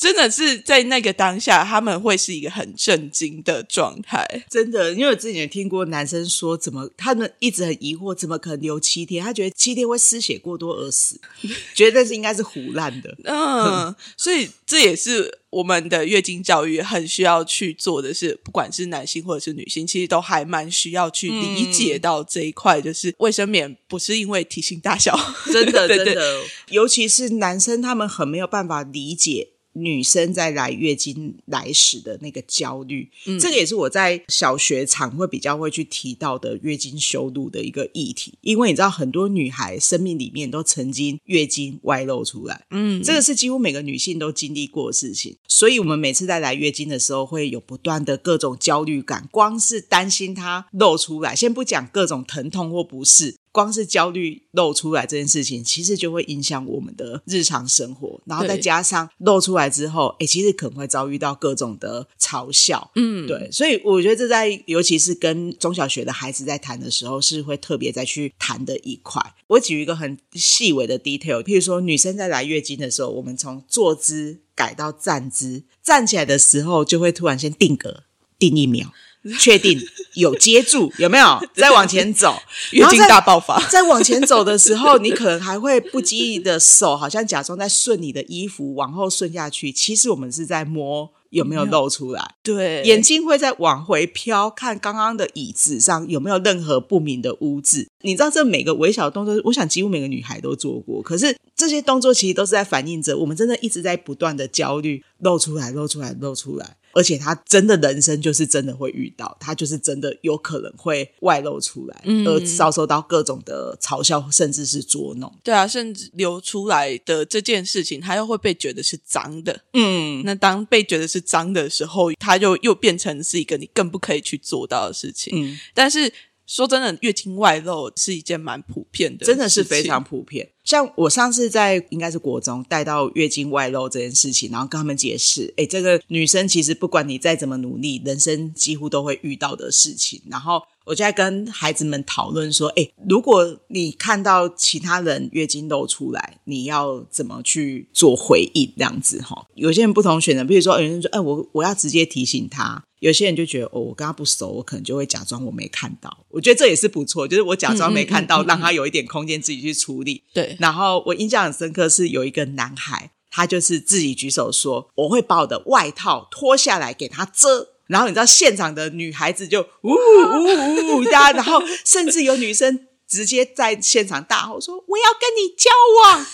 [0.00, 4.26] 真的是在那个当下，他们会是一个很震惊的状态。
[4.50, 9.24] 真的，因为我之前也听过男生说，怎么他们一直很疑惑，怎么可能留七天？
[9.24, 11.20] 他觉得七天会失血过多而死，
[11.74, 13.16] 觉得是应该是胡乱的。
[13.24, 25.18] 嗯，所以这也是我们的月经教育很需要去做的是，不管是男性或者是女性，其实都还蛮需要去理解到这一块，就是卫生棉不是因为体型大小，
[25.52, 29.50] 真的， 真的，尤其是男生，他们很没有办法理解。
[29.74, 33.08] 女生在来月经来时的那个焦虑，
[33.40, 38.34] 这个也是我在小学常会比较会去提到的月经修路的一个议题。
[38.40, 49.28] 因为你知道，很多女孩生命里面都曾经月经外露出来，嗯，这个是几乎每个女性都经历过的事情，所以我们每次在来月经的时候，会有不断的各种焦虑感。
[49.30, 58.20] 光是担心它露出来，先不讲各种疼痛或不适，光是焦虑露出来这件事情，其实就会影响我们的日常生活。
[58.26, 62.90] 然后再加上露出来之后，哎，其实可能会遭遇到各种的嘲笑。
[62.96, 69.22] 嗯，对，所以我觉得这在尤其是跟中小学的孩子在谈的时候，是会特别再去谈的一块。
[69.46, 78.02] 我举一个很细微的 detail，譬如说女生在来月经的时候，我们从坐姿改到站姿，站起来的时候就会突然先定格
[78.36, 78.92] 定一秒，
[79.40, 79.80] 确定
[80.14, 81.40] 有接住， 有没有？
[81.54, 82.36] 再往前走，
[82.72, 83.60] 月经大爆发。
[83.70, 91.10] 再往前走的时候，你可能还会不经意的手，好像假装在顺你的衣服往后顺下去，其实我们是在摸。
[91.30, 92.36] 有没有露出来？
[92.44, 97.88] 对，眼睛会在往回飘，看刚刚的椅子上有没有任何不明的污渍。
[98.02, 101.02] 你知道，这每个微小动作，我想几乎每个女孩都做过。
[101.02, 106.76] 可是这些动作其实都是在反映着我们真的一直在不断的焦虑，露出来，露出来，露出来。
[106.94, 115.32] 而且他真的人生就是真的会遇到，他就是真的有可能会外露出来，而遭受到各种的嘲笑，甚至是捉弄。
[115.42, 119.60] 对啊，甚至流出来的这件事情，他又会被觉得是脏的。
[119.72, 125.32] 嗯，那当被觉得是脏的时候，他就又变成是一个你更不可以去做到的事情。
[125.36, 126.12] 嗯，但是。
[126.46, 130.50] 说真的，月经外露是一件蛮普遍的，真的是非常普遍。
[130.62, 140.22] 像我上次在应该是国中带到月经外露这件事情，然后跟他们解释，哎，这个女生其实不管你再怎么努力，人生几乎都会遇到的事情。
[140.30, 148.72] 然后我就在跟孩子们讨论说，哎，如果你看到其他人月经露出来，你要怎么去做回应？
[148.76, 152.84] 这样子哈，有些人不同选择，比如说有人说，哎，我我要直接提醒他。
[153.00, 156.24] 有些人就觉得哦，我跟他不熟，我可能就会假装我没看到。
[156.30, 160.22] 我觉得这也是不错，就是我假装没看到，让他有一点空间自己去处理。
[160.32, 160.56] 对。
[160.58, 175.70] 然后我印象很深刻是有一个男孩，他就是自己举手说：“我会把我的外套脱下来给他遮。”然后你知道现场的女孩子就呜呜呜哒， 然后甚至有女生直接在现场大吼说：“我要跟你交
[176.02, 176.26] 往。”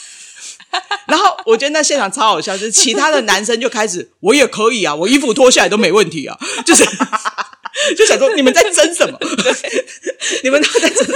[1.08, 6.84] 然后我觉得那现场超好笑，就是其他的男生就开始，我也可以啊，我衣服脱下来都没问题啊，就是。
[7.96, 9.18] 就想说你们在争什么？
[10.42, 11.06] 你们都在争。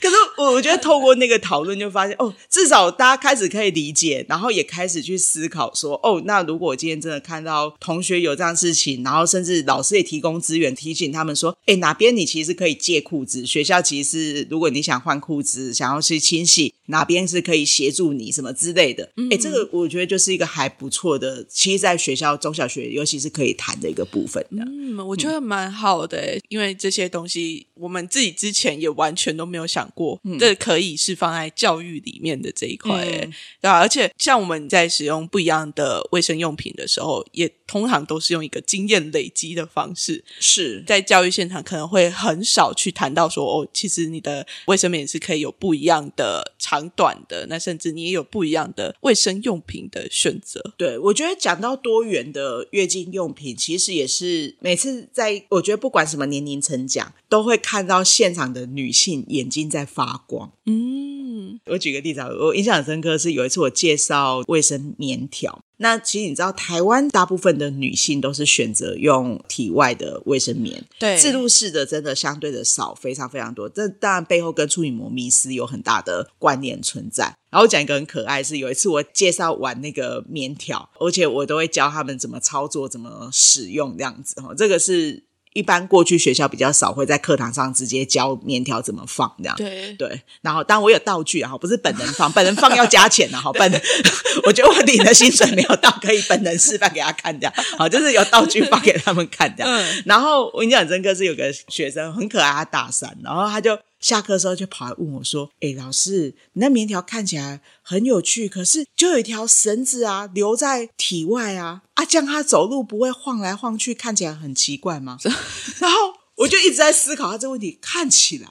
[0.00, 19.10] 可是我我觉得透过那个讨论，就发现哦，至少大家开始可以理解，然后也开始去思考说，哦，那如果我今天真的看到同学有这样事情，然后甚至老师也提供资源提醒他们说，哎，哪边你其实可以借裤子，学校其实如果你想换裤子，想要去清洗，哪边是可以协助你什么之类的。
[19.30, 24.64] 哎，这个我觉得就是一个还不错的，其实在学校中小学尤其是可以谈的一个部分的。
[24.64, 25.42] 嗯，我觉得。
[25.42, 33.28] 蛮好的，因为这些东西我们自己之前也完全都没有想过，这可以是放在教育里面的这一块，对
[33.62, 33.80] 吧？
[33.80, 40.24] 而且像我们在使用不一样的卫生用品的时候，也通常都是用一个经验累积的方式。
[40.38, 50.74] 是在教育现场可能会很少去谈到说，哦，其实你的卫生棉是可以有不一样的长短的，那甚至你也有不一样的卫生用品的选择。
[50.76, 60.50] 对我觉得讲到多元的月经用品，其实也是每次在在我觉得不管什么年龄层讲，都会看到现场的女性眼睛在发光。
[60.66, 65.62] 嗯，我举个例子啊，我印象很深刻是有一次我介绍卫生棉条。
[65.82, 73.68] 那其实你知道，台湾大部分的女性都是选择用体外的卫生棉，对，自入式的真的相对的少，非常非常多。
[73.68, 77.36] 这当然背后跟处女膜迷思有很大的关联存在。
[77.50, 84.54] 然后讲一个很可爱，是有一次我介绍完那个棉条，而且我都会教他们怎么操作、怎么使用这样子哈。
[84.56, 85.24] 这个是。
[85.54, 90.22] 一般过去学校比较少会在课堂上直接教面条怎么放这样，对对。
[90.40, 93.52] 然后当然我有道具啊，不是本人放，本人放要加钱的哈。
[93.52, 93.80] 本人
[94.44, 99.84] 我觉得我领的薪水没有到可以本人示范给他看这样，好就是有道具放给他们看这样。
[100.06, 103.78] 然后我印象很深刻是有个学生很可爱，他大三，然后他就。
[104.02, 115.16] 下课的时候就跑来问我说：“哎，老师，你那棉条看起来很有趣，可是就有一条绳子啊，留在体外啊，啊，这样他走路不会晃来晃去，看起来很奇怪吗？”
[115.80, 115.98] 然后
[116.34, 117.78] 我就一直在思考他这个问题。
[117.80, 118.48] 看起来，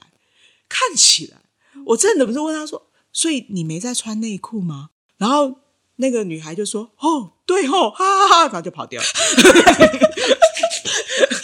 [0.68, 1.42] 看起来，
[1.86, 4.88] 我真的不是问他说：“所以你没在穿内裤吗？”
[5.18, 5.60] 然后
[5.96, 9.06] 那个女孩就说：“哦，对哦，哈哈哈！”然后就跑掉了。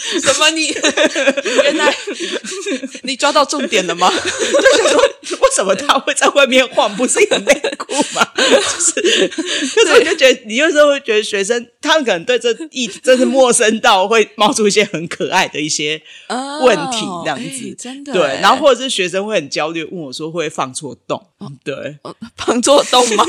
[0.21, 0.49] 什么？
[0.51, 0.67] 你
[1.63, 1.95] 原来
[3.03, 4.09] 你抓到重点了吗？
[4.13, 5.01] 就想说，
[5.41, 6.93] 为什么他会在外面晃？
[6.95, 8.27] 不是有内裤吗？
[8.35, 9.27] 就是，
[9.75, 16.01] 就是我就觉得，你有时候会觉得学生他们可能对这一真是陌生到会冒出一些很可爱的一些
[16.61, 18.21] 问题，这样子，真的对。
[18.41, 21.27] 然后或者是学生会很焦虑，问我说会放错洞？
[21.63, 21.97] 对，
[22.37, 23.25] 放错洞吗？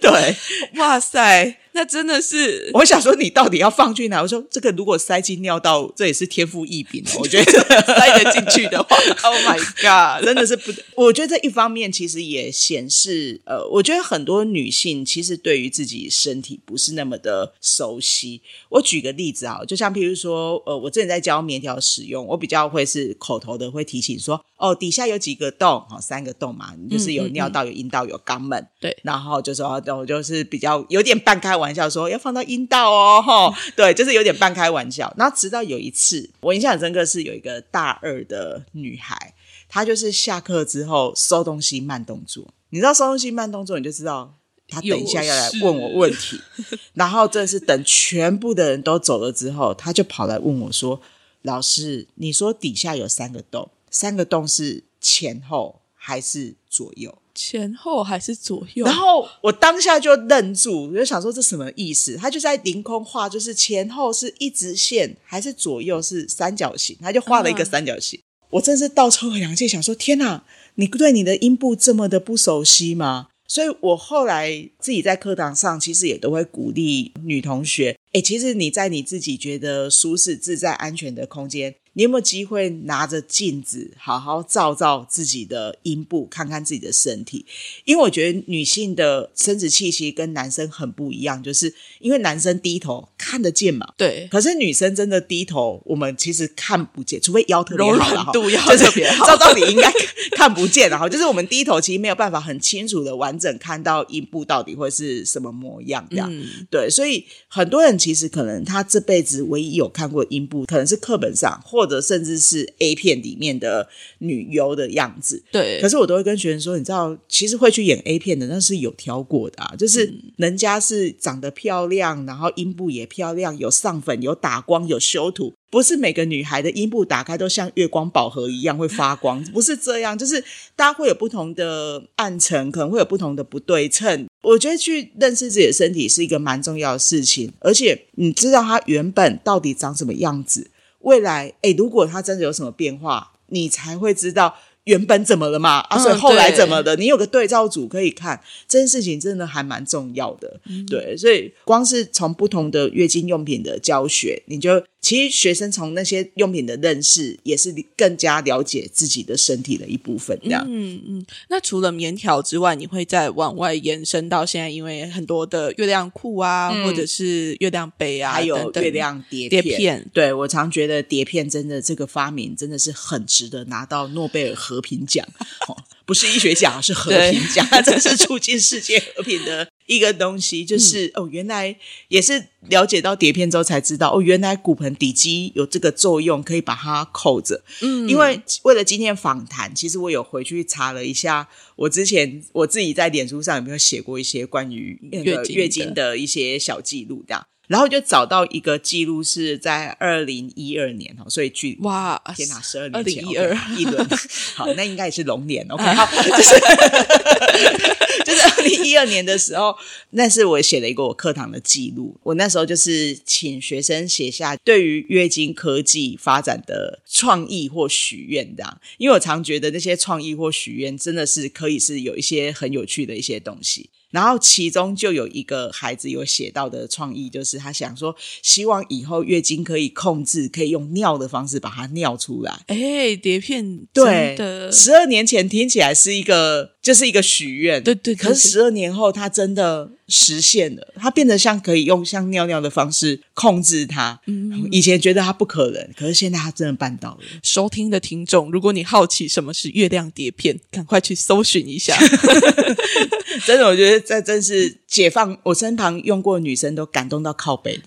[0.00, 0.36] 对，
[0.76, 1.58] 哇塞！
[1.74, 4.20] 那真的是，我想说，你到底要放去哪？
[4.20, 7.02] 我说这个如果塞进尿道，这也是天赋异禀。
[7.18, 7.50] 我觉得
[7.96, 10.70] 塞得进去的话， Oh my God，真的是不。
[10.96, 18.42] 我觉得这一方面其实也显示，呃，我觉得很多女性其实对于自己身体不是那么的熟悉。
[18.68, 28.68] 我举个例子啊，就像譬如说，呃，我之前在教棉条使用，我比较会是口头的会提醒说，哦，底下有几个洞，哦，三个洞嘛，就是有尿道、有阴道、有肛门。
[28.78, 31.61] 对，然后就说，我就是比较有点半开。
[31.62, 35.12] 玩笑说要放到阴道哦， 哈，对，就是有点半开玩笑。
[35.16, 39.34] 然后直到有一次，我印象很深刻，是有一个大二的女孩，
[39.68, 42.52] 她就是下课之后收东西慢动作。
[42.70, 44.34] 你知道收东西慢动作，你就知道
[44.66, 46.40] 她等一下要来问我问题。
[46.94, 51.00] 然后这是等全部的人都走了之后，她就跑来问我说
[51.42, 58.84] ：“老师，你说底下有三个洞，三个洞是前后还是左右？”前后还是左右？
[58.84, 62.16] 然后我当下就愣住，我就想说这什么意思？
[62.16, 66.96] 他就在凌空画，就是前后是一直线，还是左右是三角形？
[67.00, 68.20] 他就画了一个三角形。
[68.50, 73.28] 我真是倒抽了两气，想说天哪，你对你的音部这么的不熟悉吗？
[73.48, 81.74] 所以我后来自己在课堂上，其实也都会鼓励女同学：哎，其实你在你自己觉得舒适、自在、安全的空间。
[81.94, 87.44] 你有没有机会拿着镜子好好照照自己的阴部，看看自己的身体？
[87.84, 94.26] 因为我觉得女性的生殖气息跟男生很不一样，就是因为男生低头看得见嘛，对。
[94.30, 99.92] 可是女生真的低头，我们其实看不见，除非腰特别好，柔软度要特别好，照道理应该
[100.34, 100.88] 看不见。
[100.88, 106.06] 然后就是我们低头，其实没有办法很清楚的完整看到阴部到底会是什么模样。
[106.10, 106.32] 这样
[106.70, 111.81] 对，所以很多人其实可能他这辈子唯一有看过阴部，可能是课本上或。
[111.82, 115.80] 或者甚至是 A 片里面的女优的样子，对。
[115.80, 130.40] 可是我都会跟学生说，你知道，其实会去演 A 片的，那是有挑过的啊，就是人家是长得漂亮，然后阴部也漂亮，有上粉，有打光，有修图，不是每个女孩的阴部打开都像月光宝盒一样会发光， 不是这样，就是
[130.76, 134.28] 大家会有不同的暗沉，可能会有不同的不对称。
[134.42, 140.68] 我觉得去认识自己的身体是一个蛮重要的事情，而且你知道它原本到底长什么样子。
[141.02, 145.78] 未来，哎，如果它真的有什么变化，你才会知道原本怎么了嘛？
[145.80, 146.96] 啊，所以后来怎么的？
[146.96, 150.60] 你有个对照组可以看，这件事情真的还蛮重要的。
[150.88, 154.82] 对，所以光是从不同的月经用品的教学，你就。
[155.02, 160.38] 其实学生从那些用品的认识，也是更加了解自己的身体的一部分。
[160.44, 161.26] 这样，嗯嗯。
[161.50, 170.08] 那除了棉条之外，你会再往外延伸到现在，因为很多的月亮裤啊，或者是月亮杯啊，还有月亮碟碟片。
[170.12, 175.26] 对我常觉得碟片真的这个发明真的是很值得拿到诺贝尔和平奖。
[175.68, 180.64] 哦不是医学奖，是和平奖，这是促进世界和平的一个东西。
[180.66, 181.74] 就是哦，原来
[182.08, 187.62] 也是了解到碟片之后才知道，哦，原来骨盆底肌有这个作用，可以把它扣着。
[187.80, 197.46] 嗯，因为为了今天访谈，其实我有回去查了一下，我之前我自己在脸书上有没有写过一些关于月月经的一些小记录，这样。
[197.68, 204.06] 然后就找到一个记录是在二零一二年哦，所以距哇天哪，十二年前一二一轮，
[204.54, 206.54] 好，那应该也是龙年，OK， 好，就是
[208.24, 209.74] 就是二零一二年的时候，
[210.10, 212.18] 那是我写了一个我课堂的记录。
[212.22, 223.90] 我那时候就是请学生写下对于月经科技发展的创意或许愿，这样，因为我常觉得那些创意或许愿真的是可以是有一些很有趣的一些东西。
[224.12, 232.60] 然后其中就有一个孩子有写到的创意，就是他想说，希望以后月经可以控制，可以用尿的方式把它尿出来。
[232.68, 237.80] 哎，碟片对的，十二年前听起来是一个，就是一个许愿。
[237.82, 244.20] 对对，可是十二年后，他真的实现了，他变得像可以用像尿尿的方式控制它。
[244.26, 247.18] 嗯，以前觉得他不可能，可是现在他真的办到了。
[247.42, 251.96] 收听的听众，如果你好奇什么是月亮碟片，赶快去搜寻一下。
[253.46, 257.80] 真的，我觉得这真是解放我身旁用过女生都感动到靠背，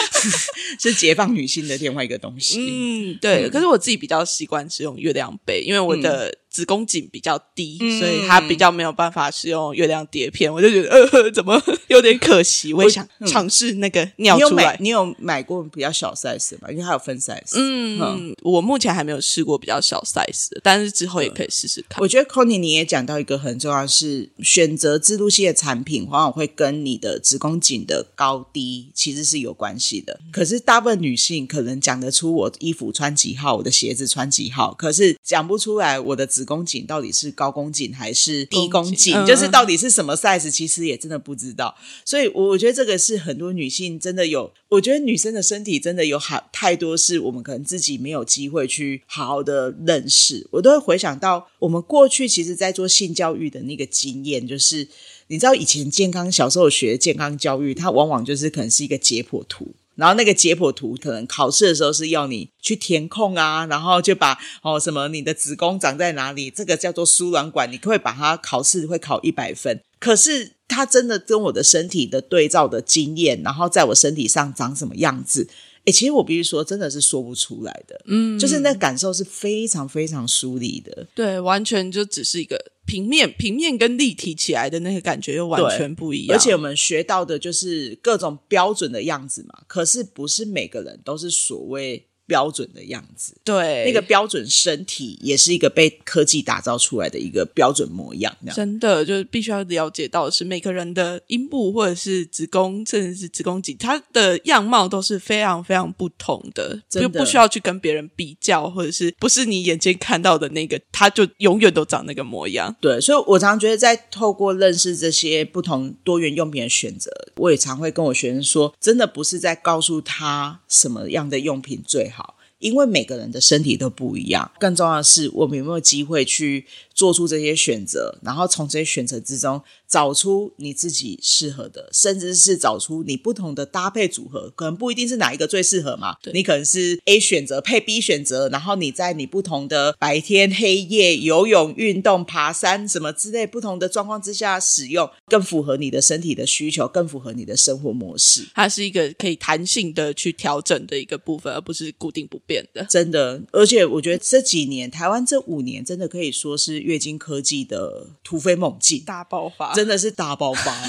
[0.78, 2.58] 是解放女性的另外一个东西。
[2.60, 3.48] 嗯，对。
[3.48, 6.36] 可是我自己比较习惯使用月亮杯，因为我的。
[6.56, 12.72] 子宫颈比较低，所以它比较没有办法使用月亮碟片，我就觉得呃，怎么 有点可惜。
[12.72, 14.74] 我也想尝试那个尿出来。
[14.80, 16.70] 你有买过比较小 size 吗？
[16.70, 17.52] 因为它有分 size。
[17.56, 22.00] 嗯，我目前还没有试过比较小 size，但是之后也可以试试看。
[22.00, 30.18] 我觉得 Conny 你也讲到一个很重要是，选择制度系的产品，往往会跟你的子宫颈的高低其实是有关系的。
[30.32, 41.76] 可是大部分女性可能讲得出我衣服穿几号，我的鞋子穿几号，可是讲不出来我的子宫颈到底是高宫颈还是低宫颈，就是到底是什么 size，其实也真的不知道。
[42.04, 50.46] 所以我我觉得这个是很多女性真的有，我觉得女生的身体真的有好太多是我们可能自己没有机会去好好的认识。
[50.52, 54.88] 我都会回想到我们过去其实在做性教育的那个经验，就是
[55.26, 59.74] 你知道以前健康小时候学健康教育，它往往就是可能是一个解剖图。
[59.96, 69.82] 然后那个解剖图可能考试的时候是要你去填空啊，然后就把哦什么你的子宫长在哪里，这个叫做输卵管，你会把它考试会考一百分。
[69.98, 75.48] 可是它真的跟我的身体的对照的经验，然后在我身体上长什么样子？
[75.86, 77.98] 哎，其实我必须说，真的是说不出来的。
[78.06, 81.06] 嗯，就是那感受是非常非常疏离的。
[81.14, 86.36] 对，完全就只是一个平面，平面跟立体起来的那个感觉又完全不一样。
[86.36, 92.06] 而且我们学到的就是各种标准的样子嘛，可是不是每个人都是所谓。
[92.26, 98.36] 标准的样子，对，那个标准身体也是一个被科技打造出来的一个标准模样。
[98.54, 112.74] 真的，就是必须要了解到是每个人的阴部或者是子宫，甚至是子宫颈，它的样貌都是非常非常不同的，就不需要去跟别人比较，或者是不是你眼睛看到的那个，它就永远都长那个模样。
[112.80, 122.15] 对，所以我常觉得在透过认识这些不同多元用品的选择，我也常会跟我学生说，真的不是在告诉他什么样的用品最好。
[122.58, 126.66] 因为每个人的身体都不一样，更重要的是，我们有没有机会去
[126.96, 129.62] 做出这些选择，然后从这些选择之中。
[129.88, 136.16] 找出你自己适合的，甚至是找出你不同的搭配组合，可能不一定是哪一个最适合嘛。
[136.32, 148.44] 你可能是 A 选择配 B 选择，然后你在你不同的白天、黑夜、游泳、运动、爬山什么之类不同的状况之下使用，更符合你的身体的需求，更符合你的生活模式。
[148.56, 152.84] 它是一个可以弹性的去调整的一个部分，而不是固定不变的。
[152.90, 159.74] 真的，而且我觉得这几年台湾这五年真的可以说是月经科技的突飞猛进、大爆发。
[159.74, 160.72] 真的是大爆发！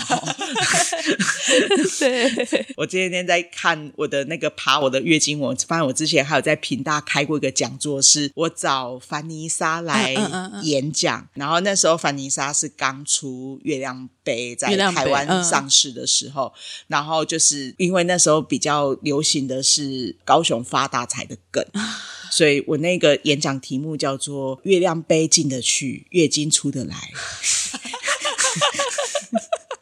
[1.99, 10.13] 对，我今天在看我的那个爬我的月经，我发现我之前还有在平大开过一个讲座，是我找凡妮莎来
[10.61, 11.27] 演讲。
[11.33, 16.51] 然后那时候凡妮莎是刚出月亮杯在台湾上市的时候，
[16.87, 21.65] 然后就是因为那时候比较流行的是高雄发大财的梗，
[22.29, 26.95] 所以我那个演讲题目叫做“月亮杯进得去，月经出得来”。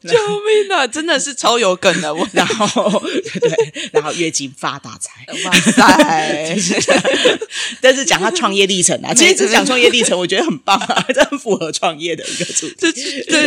[0.14, 0.86] 救命啊！
[0.88, 3.02] 真的是超有梗的我， 然后
[3.40, 6.58] 对，然后月经发大财，哇塞！
[7.82, 12.76] 但是讲他创业历程啊，其实只讲创业历程，我觉得很棒啊，这很符合创业的一个主题。
[12.80, 12.92] 对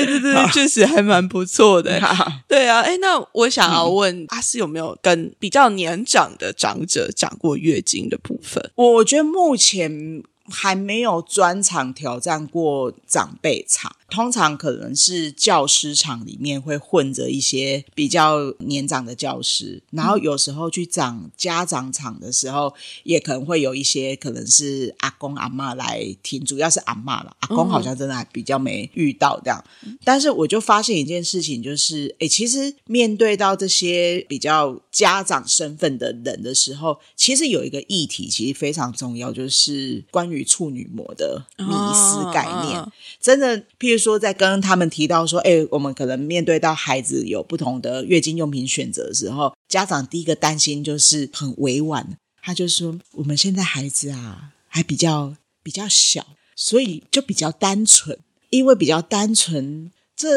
[0.06, 2.00] 对对，确实还蛮不错的。
[2.46, 8.70] 对啊，哎，那我想要问阿斯有没有跟比较年长的长者讲过月经的部分？
[8.74, 13.94] 我我觉得目前还没有专场挑战过长辈场。
[14.09, 29.62] 通常可能是教师场里面会混着一些比较年长的教师，然后有时候去长家长场的时候，也可能会有一些可能是阿公阿妈来听，主要是阿妈了，阿公好像真的还比较没遇到这样。
[30.02, 42.82] 但是我就发现一件事情，就是诶，其实面对到这些比较家长身份的人的时候，其实有一个议题其实非常重要，就是关于处女膜的迷思概念，
[43.20, 43.97] 真的，譬如。
[43.99, 56.24] 说在跟他们提到说，哎，我们可能面对到孩子有不同的月经用品选择的时候，家长第一个担心就是很委婉，他就说我们现在孩子啊还比较比较小，
[56.55, 58.18] 所以就比较单纯，
[58.51, 60.28] 因为比较单纯，这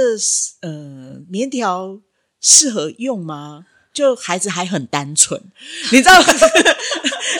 [0.61, 2.01] 呃棉条
[2.39, 3.67] 适合用吗？
[3.93, 5.41] 就孩子还很单纯，
[5.91, 6.13] 你知道？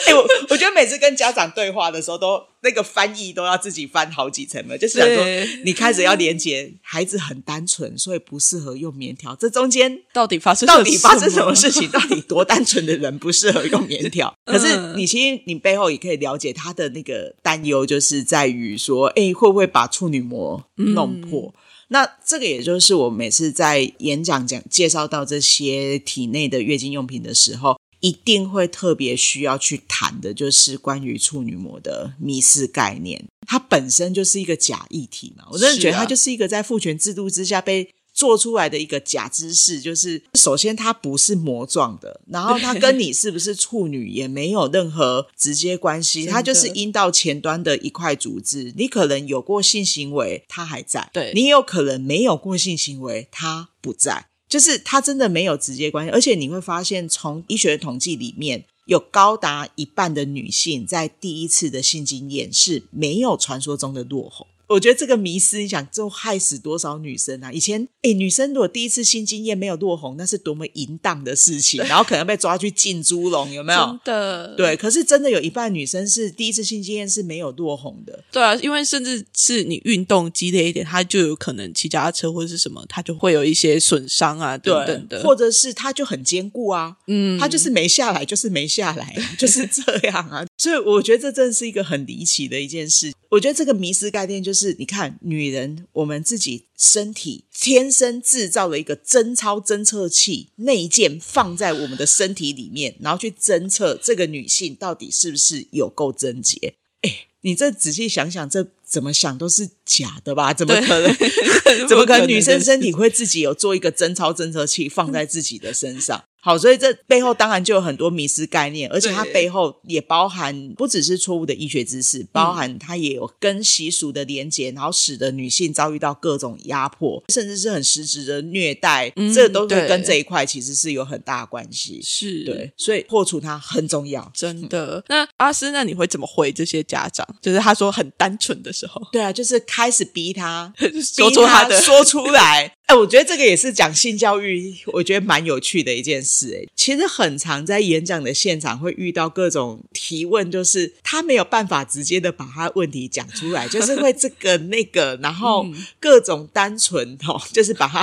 [0.06, 5.24] 哎，我我觉得每次跟家长对话的时候，都那个翻译都要自己翻好几层了，就是想说
[5.64, 9.36] 你开始要连接孩子很单纯，所以不适合用棉条。
[9.36, 11.88] 这中间到底发生到底发生什么事情？
[11.92, 14.34] 到底多单纯的人不适合用棉条？
[14.44, 21.54] 可是你其实你背后也可以了解他的那个担忧，就是在于说，哎，会不会把处女膜弄破？
[21.92, 33.24] 那这个也就是我每次在演讲讲介绍到这些体内的月经用品的时候，一定会特别需要去谈的，就是关于处女膜的迷思概念。
[33.46, 37.90] 它本身就是一个假议题嘛，我真的觉得它就是一个在父权制度之下被。
[38.12, 48.72] 做出来的一个假知识，就是首先它不是膜状的，然后它跟你是不是处女也没有任何直接关系，它就是阴道前端的一块组织。
[48.76, 56.10] 你可能有过性行为，它还在；对你有可能没有过性行为，它不在，就是它真的没有直接关系。
[56.10, 64.46] 而且你会发现，从医学统计里面有高达一半的女性在第一次的性经验是没有传说中的落红。
[64.72, 67.52] 我觉得这个迷失，你想，就害死多少女生啊？
[67.52, 73.80] 以前，哎，女生如果第一次性经验没有落红，那是多么淫荡的事情，然后可能被抓去进猪笼，有没有？
[74.04, 74.76] 真的，对。
[74.76, 78.24] 可是真的有一半女生是第一次性经验是没有落红的。
[78.32, 90.46] 对啊，因为甚至是你运动激烈一点，她就有可能骑脚踏车或者是什么，她就会有一些损伤啊等等的，或者是她就很坚固啊，嗯，她就是没下来，就是没下来， 就是这样啊。
[90.56, 93.12] 所以我觉得这真的是一个很离奇的一件事。
[93.30, 106.74] 我觉得这个迷失概念就是，你看，女人我们自己身体天生制造了一个贞操侦测器内件放在我们的身体里面，然后去侦测这个女性到底是不是有够贞洁。
[107.02, 110.54] 哎，你这仔细想想，这怎么想都是假的吧？
[110.54, 111.16] 怎么可能？
[111.88, 116.24] 怎么可能女生身体会自己有做一个贞操侦测器放在自己的身上？
[116.44, 132.00] 好，所以这背后当然就有很多迷失概念，而且它背后也包含不只是错误的医学知识，包含它也有跟习俗的连结，然后使得女性遭遇到各种压迫，甚至是很实质的虐待，这都是跟这一块其实是有很大关系。
[132.02, 135.04] 是对，所以破除它很重要，真的。
[135.08, 137.24] 那阿斯，那你会怎么回这些家长？
[137.40, 140.74] 就是他说很单纯的时候，对啊，就是开始逼他
[141.14, 142.74] 说出他的说出来。
[142.92, 146.54] 哎，我觉得这个也是讲性教育，我觉得蛮有趣的一件事。
[146.54, 155.66] 哎，其实很常在演讲的现场会遇到各种提问，就是他没有办法直接的把他问题讲出来，就是会这个那个，然后
[155.98, 158.02] 各种单纯哦，就是把它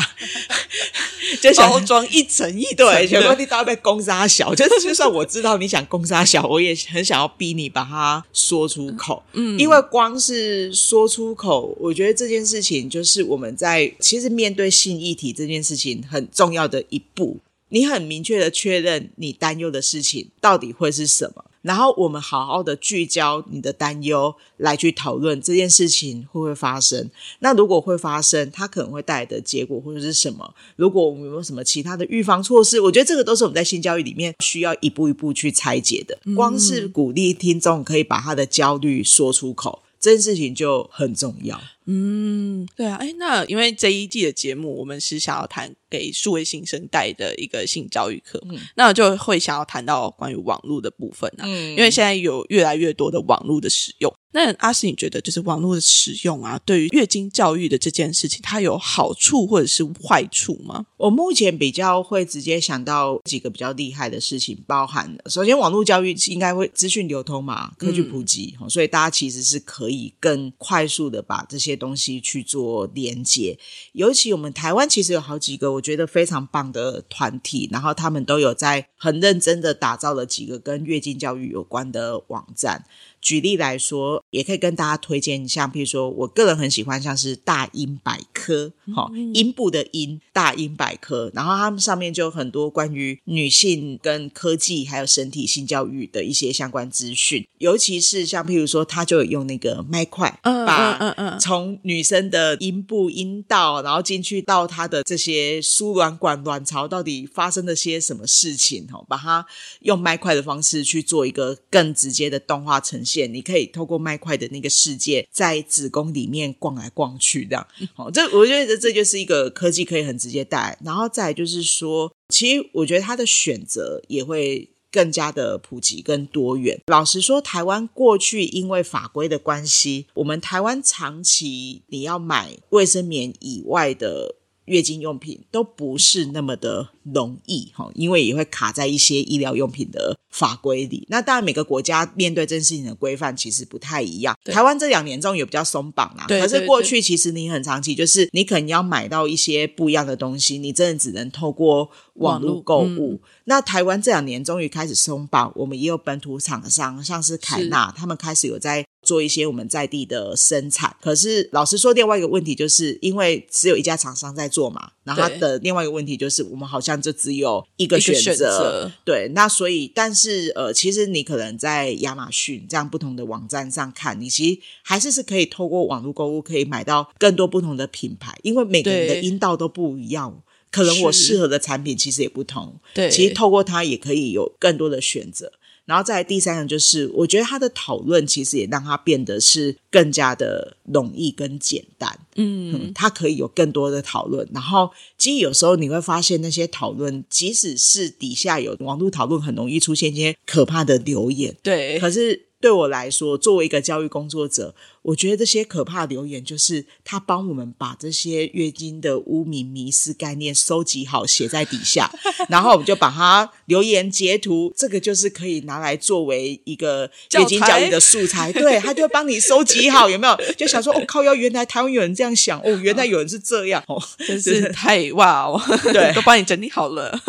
[1.39, 9.21] 就包装一层一对，全部你都要被攻杀小，就是就算我知道你想攻杀小，我也很想要逼你把它说出口。
[9.33, 14.67] 嗯，因为光是说出口，我觉得这件事情就是我们在其实面对。
[14.79, 27.09] 性议题这件事情很重要的一步，你很明确的确认你担忧的事情到底会是什么，然后我们好好的聚焦你的担忧来去讨论这件事情会不会发生。
[27.39, 30.55] 那如果会发生，它可能会带来的结果或者是什么？
[30.77, 32.79] 如果我们有没有什么其他的预防措施？
[32.79, 36.17] 我觉得这个都是我们在性教育里面需要一步一步去拆解的。
[36.33, 41.59] 光是鼓励听众可以把他的焦虑说出口，这件事情就很重要。
[41.85, 48.41] 嗯，对啊，哎，那因为这一季的节目，我们是想要谈给数位新生代的一个性教育课，
[48.75, 54.13] 那就会想要谈到关于网络的部分啊，嗯因为现在有越来越多的网络的使用。
[54.31, 60.85] 那阿斯，你觉得就是网络的使用啊，对于月经教育的这件事情，它有好处或者是坏处吗？
[60.97, 73.57] 我目前比较会直接想到几个比较厉害的事情，包含首先网络教育应该会资讯流通嘛，科技普及，所以大家其实是可以更快速的把这些东西去做连接。
[73.93, 82.85] 尤其我们台湾其实有好几个我觉得非常棒的团体，然后他们都有在很认真的打造了几个跟月经教育有关的网站。
[83.21, 109.45] 举例来说，也可以跟大家推荐，像譬如说，我个人很喜欢像是大英百科，哈，音部的英，大英百科，然后他们上面就有很多关于女性跟科技还有身体性教育的一些相关资讯，尤其是像譬如说，他就有用那个麦块，把嗯嗯从女生的阴部阴道，然后进去到她的这些输卵管卵巢到底发生了些什么事情，哈，把它
[109.81, 113.33] 用麦块的方式去做一个更直接的动画呈现。
[113.33, 117.67] 你可以透过麦块的那个世界，在子宫里面逛来逛去，这样。
[117.93, 120.75] 好，这我觉得这就是一个科技可以很直接带。
[120.83, 126.81] 然后再就是说，其实我觉得它的选择也会更加的普及跟多元。
[126.87, 134.38] 老实说，台湾过去因为法规的关系，我们台湾长期你要买卫生棉以外的。
[134.69, 141.05] 月经用品都不是那么的容易哈，因为也会卡在一些医疗用品的法规里。
[141.09, 144.37] 那当然，每个国家面对这件事情的规范其实不太一样。
[144.45, 153.19] 台湾这两年终于比较松绑啦，可是过去其实你很长期就是你可能要买到一些不一样的东西，你真的只能透过网络购物。
[153.45, 158.85] 那台湾这两年终于开始松绑，我们也有本土厂商，像是凯纳，他们开始有在。
[159.09, 185.51] 做一些我们在地的生产，可是老实说，另外一个问题就是因为只有一家厂商在做嘛，然后它的另外一个问题就是我们好像就只有一个选择，对，那所以但是呃，其实你可能在亚马逊这样不同的网站上看，你其实还是是可以透过网络购物可以买到更多不同的品牌，因为每个人的阴道都不一样，可能我适合的产品其实也不同，对，其实透过它也可以有更多的选择。
[185.89, 192.19] 然后再第三个就是，我觉得他的讨论其实也让他变得是更加的容易跟简单。
[192.35, 194.47] 嗯，他可以有更多的讨论。
[194.53, 201.55] 然后，其实有时候你会发现，那些讨论，即使是底下有网络讨论，很容易出现一些可怕的留言。
[201.63, 204.75] 对，可是对我来说，作为一个教育工作者，
[205.09, 212.11] 我觉得这些可怕的留言，就是他帮我们把这些月经的污名、迷失概念收集好，写在底下，
[212.47, 218.51] 然后我们就把它留言截图，这个就是可以拿来作为一个月经教育的素材。
[218.53, 220.37] 对，他就会帮你收集好，有没有？
[220.55, 225.59] 就想说，哦，靠，要原来台湾有人这样想，哦，原来有人是这样， 哦，真是太哇哦，
[225.91, 227.19] 对 都帮你整理好了。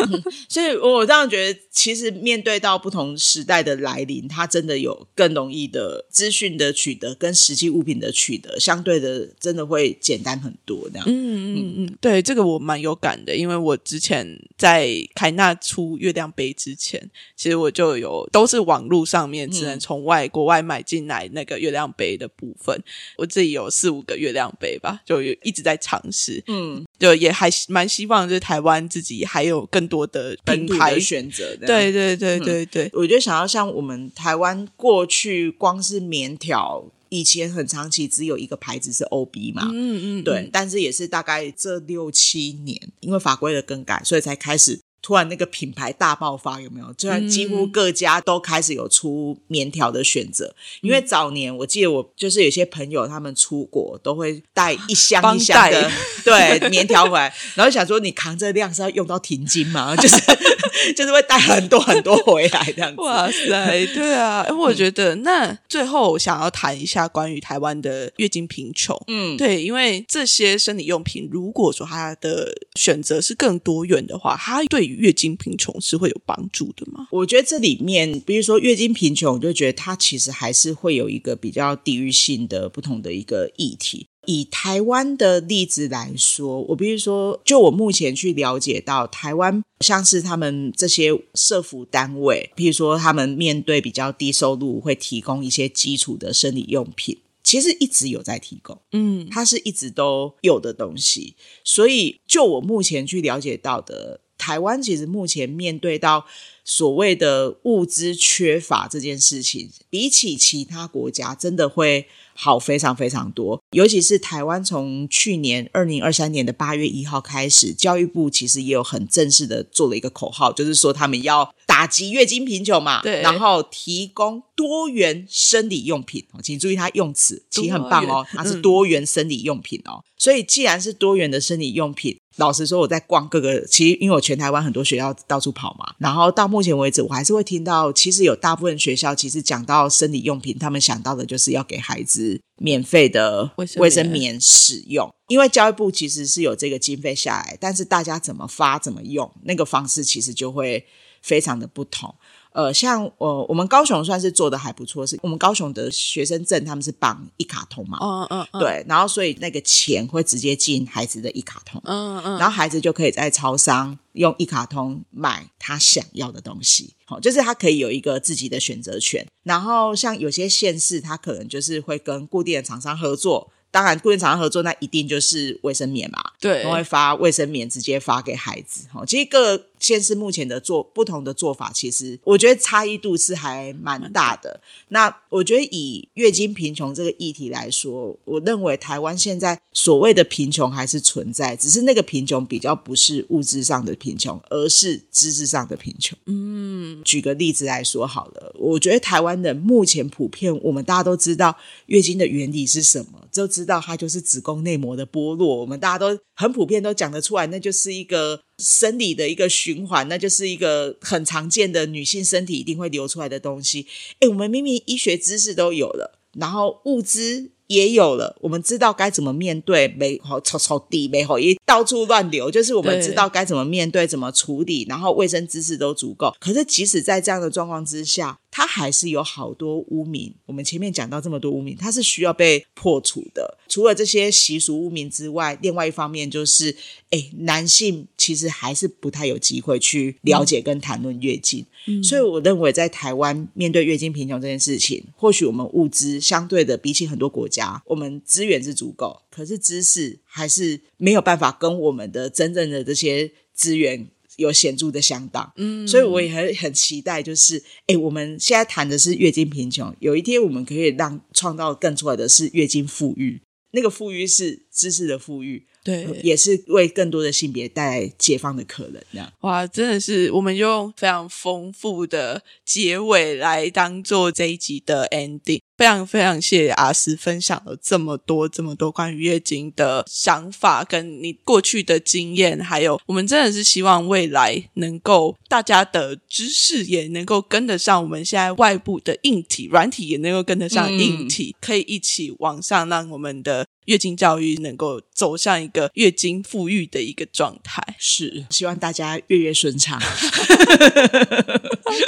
[0.47, 10.87] 所以我这样觉得，其实面对到不同时代的来临，它真的有更容易的资讯的取得跟实际物品的取得，相对的真的会简单很多。
[10.91, 22.77] 这样，嗯嗯嗯，对，这个我蛮有感的，因为我之前在凯纳出月亮杯之前，其实我就有都是网络上面只能从外国外买进来那个月亮杯的部分，
[23.17, 31.55] 我自己有四五个月亮杯吧，就有一直在尝试，嗯，就也还蛮希望就是台湾自己还有更多的品牌的选择。
[31.57, 46.93] 对对对对对，我觉得想要像我们台湾过去光是棉条，以前很长期只有一个牌子是 OB 嘛，嗯嗯，对，但是也是大概这六七年，因为法规的更改，所以才开始突然那个品牌大爆发，有没有？
[46.93, 50.53] 就然几乎各家都开始有出棉条的选择。
[50.81, 55.91] 因为早年我记得我就是有些朋友他们出国都会带一箱一箱的
[56.23, 59.95] 对棉条回来，然后想说你扛这量是要用到停经吗？
[59.97, 60.17] 就是
[60.95, 63.01] 就是会带很多很多回来这样子。
[63.01, 68.99] 哇塞，对啊，哎，我觉得那最后想要谈一下关于台湾的月经贫穷。
[69.07, 77.07] 嗯，对，因为这些生理用品，如果说它的选择是更多元的话，它对于月经贫穷是会有帮助的吗？
[77.11, 84.07] 我觉得这里面，比如说月经贫穷，我就觉得它其实还是会有一个比较地域性的不同的一个议题。
[84.27, 98.79] 以台湾的例子来说，我比如说，就我目前去了解到，台湾像是他们这些社服单位，譬如说他们面对比较低收入，会提供一些基础的生理用品，其实一直有在提供。
[98.91, 101.35] 嗯它是一直都有的东西。
[101.63, 106.25] 所以，就我目前去了解到的，台湾其实目前面对到
[106.65, 113.61] 所谓的物资缺乏这件事情，比起其他国家，真的会好非常非常多。
[113.71, 126.25] 尤其是台湾从去年二零二三年的八月一号开始，教育部其实也有很正式的做了一个口号，就是说他们要打击月经贫穷嘛，对然后提供多元生理用品。
[126.31, 130.03] 哦请注意它用词，其实很棒哦，它是嗯多元生理用品哦。
[130.17, 150.85] 所以既然是多元的生理用品，老实说，我在逛各个，其实因为我全台湾很多学校到处跑嘛，然后到目前为止，我还是会听到，其实有大部分学校其实讲到生理用品，他们想到的就是要给孩子免费的卫生棉使用，因为教育部其实是有这个经费下来，但是大家怎么发怎么用，那个方式其实就会
[151.21, 152.15] 非常的不同。
[152.53, 169.25] 呃，像呃，我们高雄算是做的还不错，是我们高雄的学生证他们是绑一卡通嘛，嗯嗯嗯，对，然后所以那个钱会直接进孩子的一卡通，嗯嗯，然后孩子就可以在超商用一卡通买他想要的东西，好，就是他可以有一个自己的选择权。
[169.43, 173.51] 然后像有些县市，他可能就是会跟固定的厂商合作。
[173.73, 178.85] 当然，固定厂商合作，那一定就是卫生棉嘛，对他会发卫生棉直接发给孩子。
[178.91, 184.61] 哈，其实各个县市目前的做不同的做法，其实我觉得差异度是还蛮大的。
[184.89, 196.17] 那我觉得以月经贫穷这个议题来说，我认为台湾现在所谓的贫穷还是存在，只是那个贫穷比较不是物质上的贫穷，而是知识上的贫穷。
[196.27, 201.57] 嗯，举个例子来说好了，我觉得台湾人目前普遍，我们大家都知道
[201.87, 213.87] 月经的原理是什么，就知道它就是子宫内膜的剥落，我们大家都很普遍都讲得出来，那就是一个生理的一个循环，那就是一个很常见的女性身体一定会流出来的东西。
[214.19, 226.35] 诶，我们明明医学知识都有了，然后物资也有了，我们知道该怎么面对，没好抽抽地，没好一到处乱流，就是我们知道该怎么面对，怎么处理，然后卫生知识都足够。
[226.39, 230.35] 可是即使在这样的状况之下，它还是有好多污名。
[230.45, 233.57] 我们前面讲到这么多污名，它是需要被破除的。
[233.67, 236.75] 除了这些习俗污名之外，另外一方面就是，
[237.09, 241.65] 哎，男性其实还是不太有机会去了解跟谈论月经。
[242.03, 254.09] 所以我认为，在台湾面对月经贫穷这件事情，或许我们物资相对的比起很多国家，我们资源是足够，可是知识还是没有办法跟我们的真正的这些资源
[254.41, 255.51] 有显著的相当。
[255.55, 263.41] 嗯，所以我也很很期待，就是诶，我们现在谈的是月经贫穷，有一天我们可以让创造更出来的是月经富裕。
[263.73, 269.01] 那个富裕是知识的富裕，对，也是为更多的性别带来解放的可能。
[269.11, 275.59] 这样哇，真的是我们用非常丰富的结尾来当做这一集的 ending。
[275.77, 293.65] 非常非常谢谢阿斯分享了这么多这么多关于月经的想法，跟你过去的经验，还有我们真的是希望未来能够大家的知识也能够跟得上我们现在外部的硬体、软体也能够跟得上硬体，可以一起往上，让我们的。
[293.91, 300.01] 月经教育能够走向一个月经富裕的一个状态，是希望大家月月顺畅。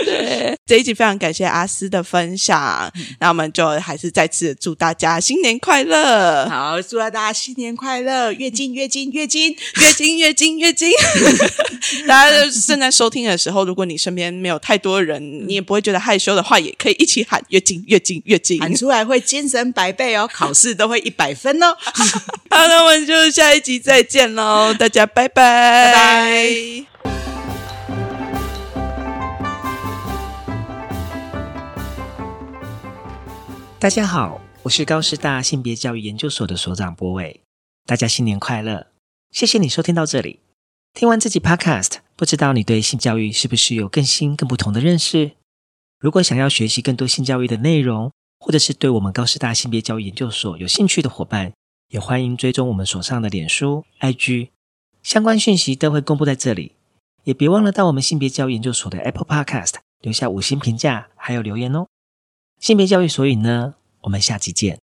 [0.03, 6.49] 对，这一集非常感谢阿斯的分享，那我们就还是再次祝大家新年快乐。
[6.49, 10.91] 好，祝大家新年快乐，月经月经月经月经月经月经。
[12.07, 21.53] 大家正在收听的时候，如果你身边没有太多人，你也不会觉得害羞的话，也可以一起喊月经月经月经，喊出来会精神百倍哦，考试都会一百分。
[21.53, 26.85] 好，那我们就下一集再见喽，大家拜拜。
[33.79, 37.41] 大家好，我是高师大性别教育研究所的所长博伟，
[37.85, 38.87] 大家新年快乐！
[39.31, 40.39] 谢谢你收听到这里。
[40.93, 45.31] 听完这集 Podcast，不知道你对性教育是不是有更新、更不同的认识？
[45.99, 51.51] 如果想要学习更多性教育的内容，或者是对我们高师大性别教育研究所有兴趣的伙伴，
[51.93, 54.49] 也欢迎追踪我们所上的脸书、IG，
[55.03, 56.71] 相关讯息都会公布在这里。
[57.23, 61.85] 也别忘了到我们性别教育研究所的 Apple Podcast 留下五星评价，还有留言哦。
[62.59, 64.82] 性别教育所以呢，我们下期见。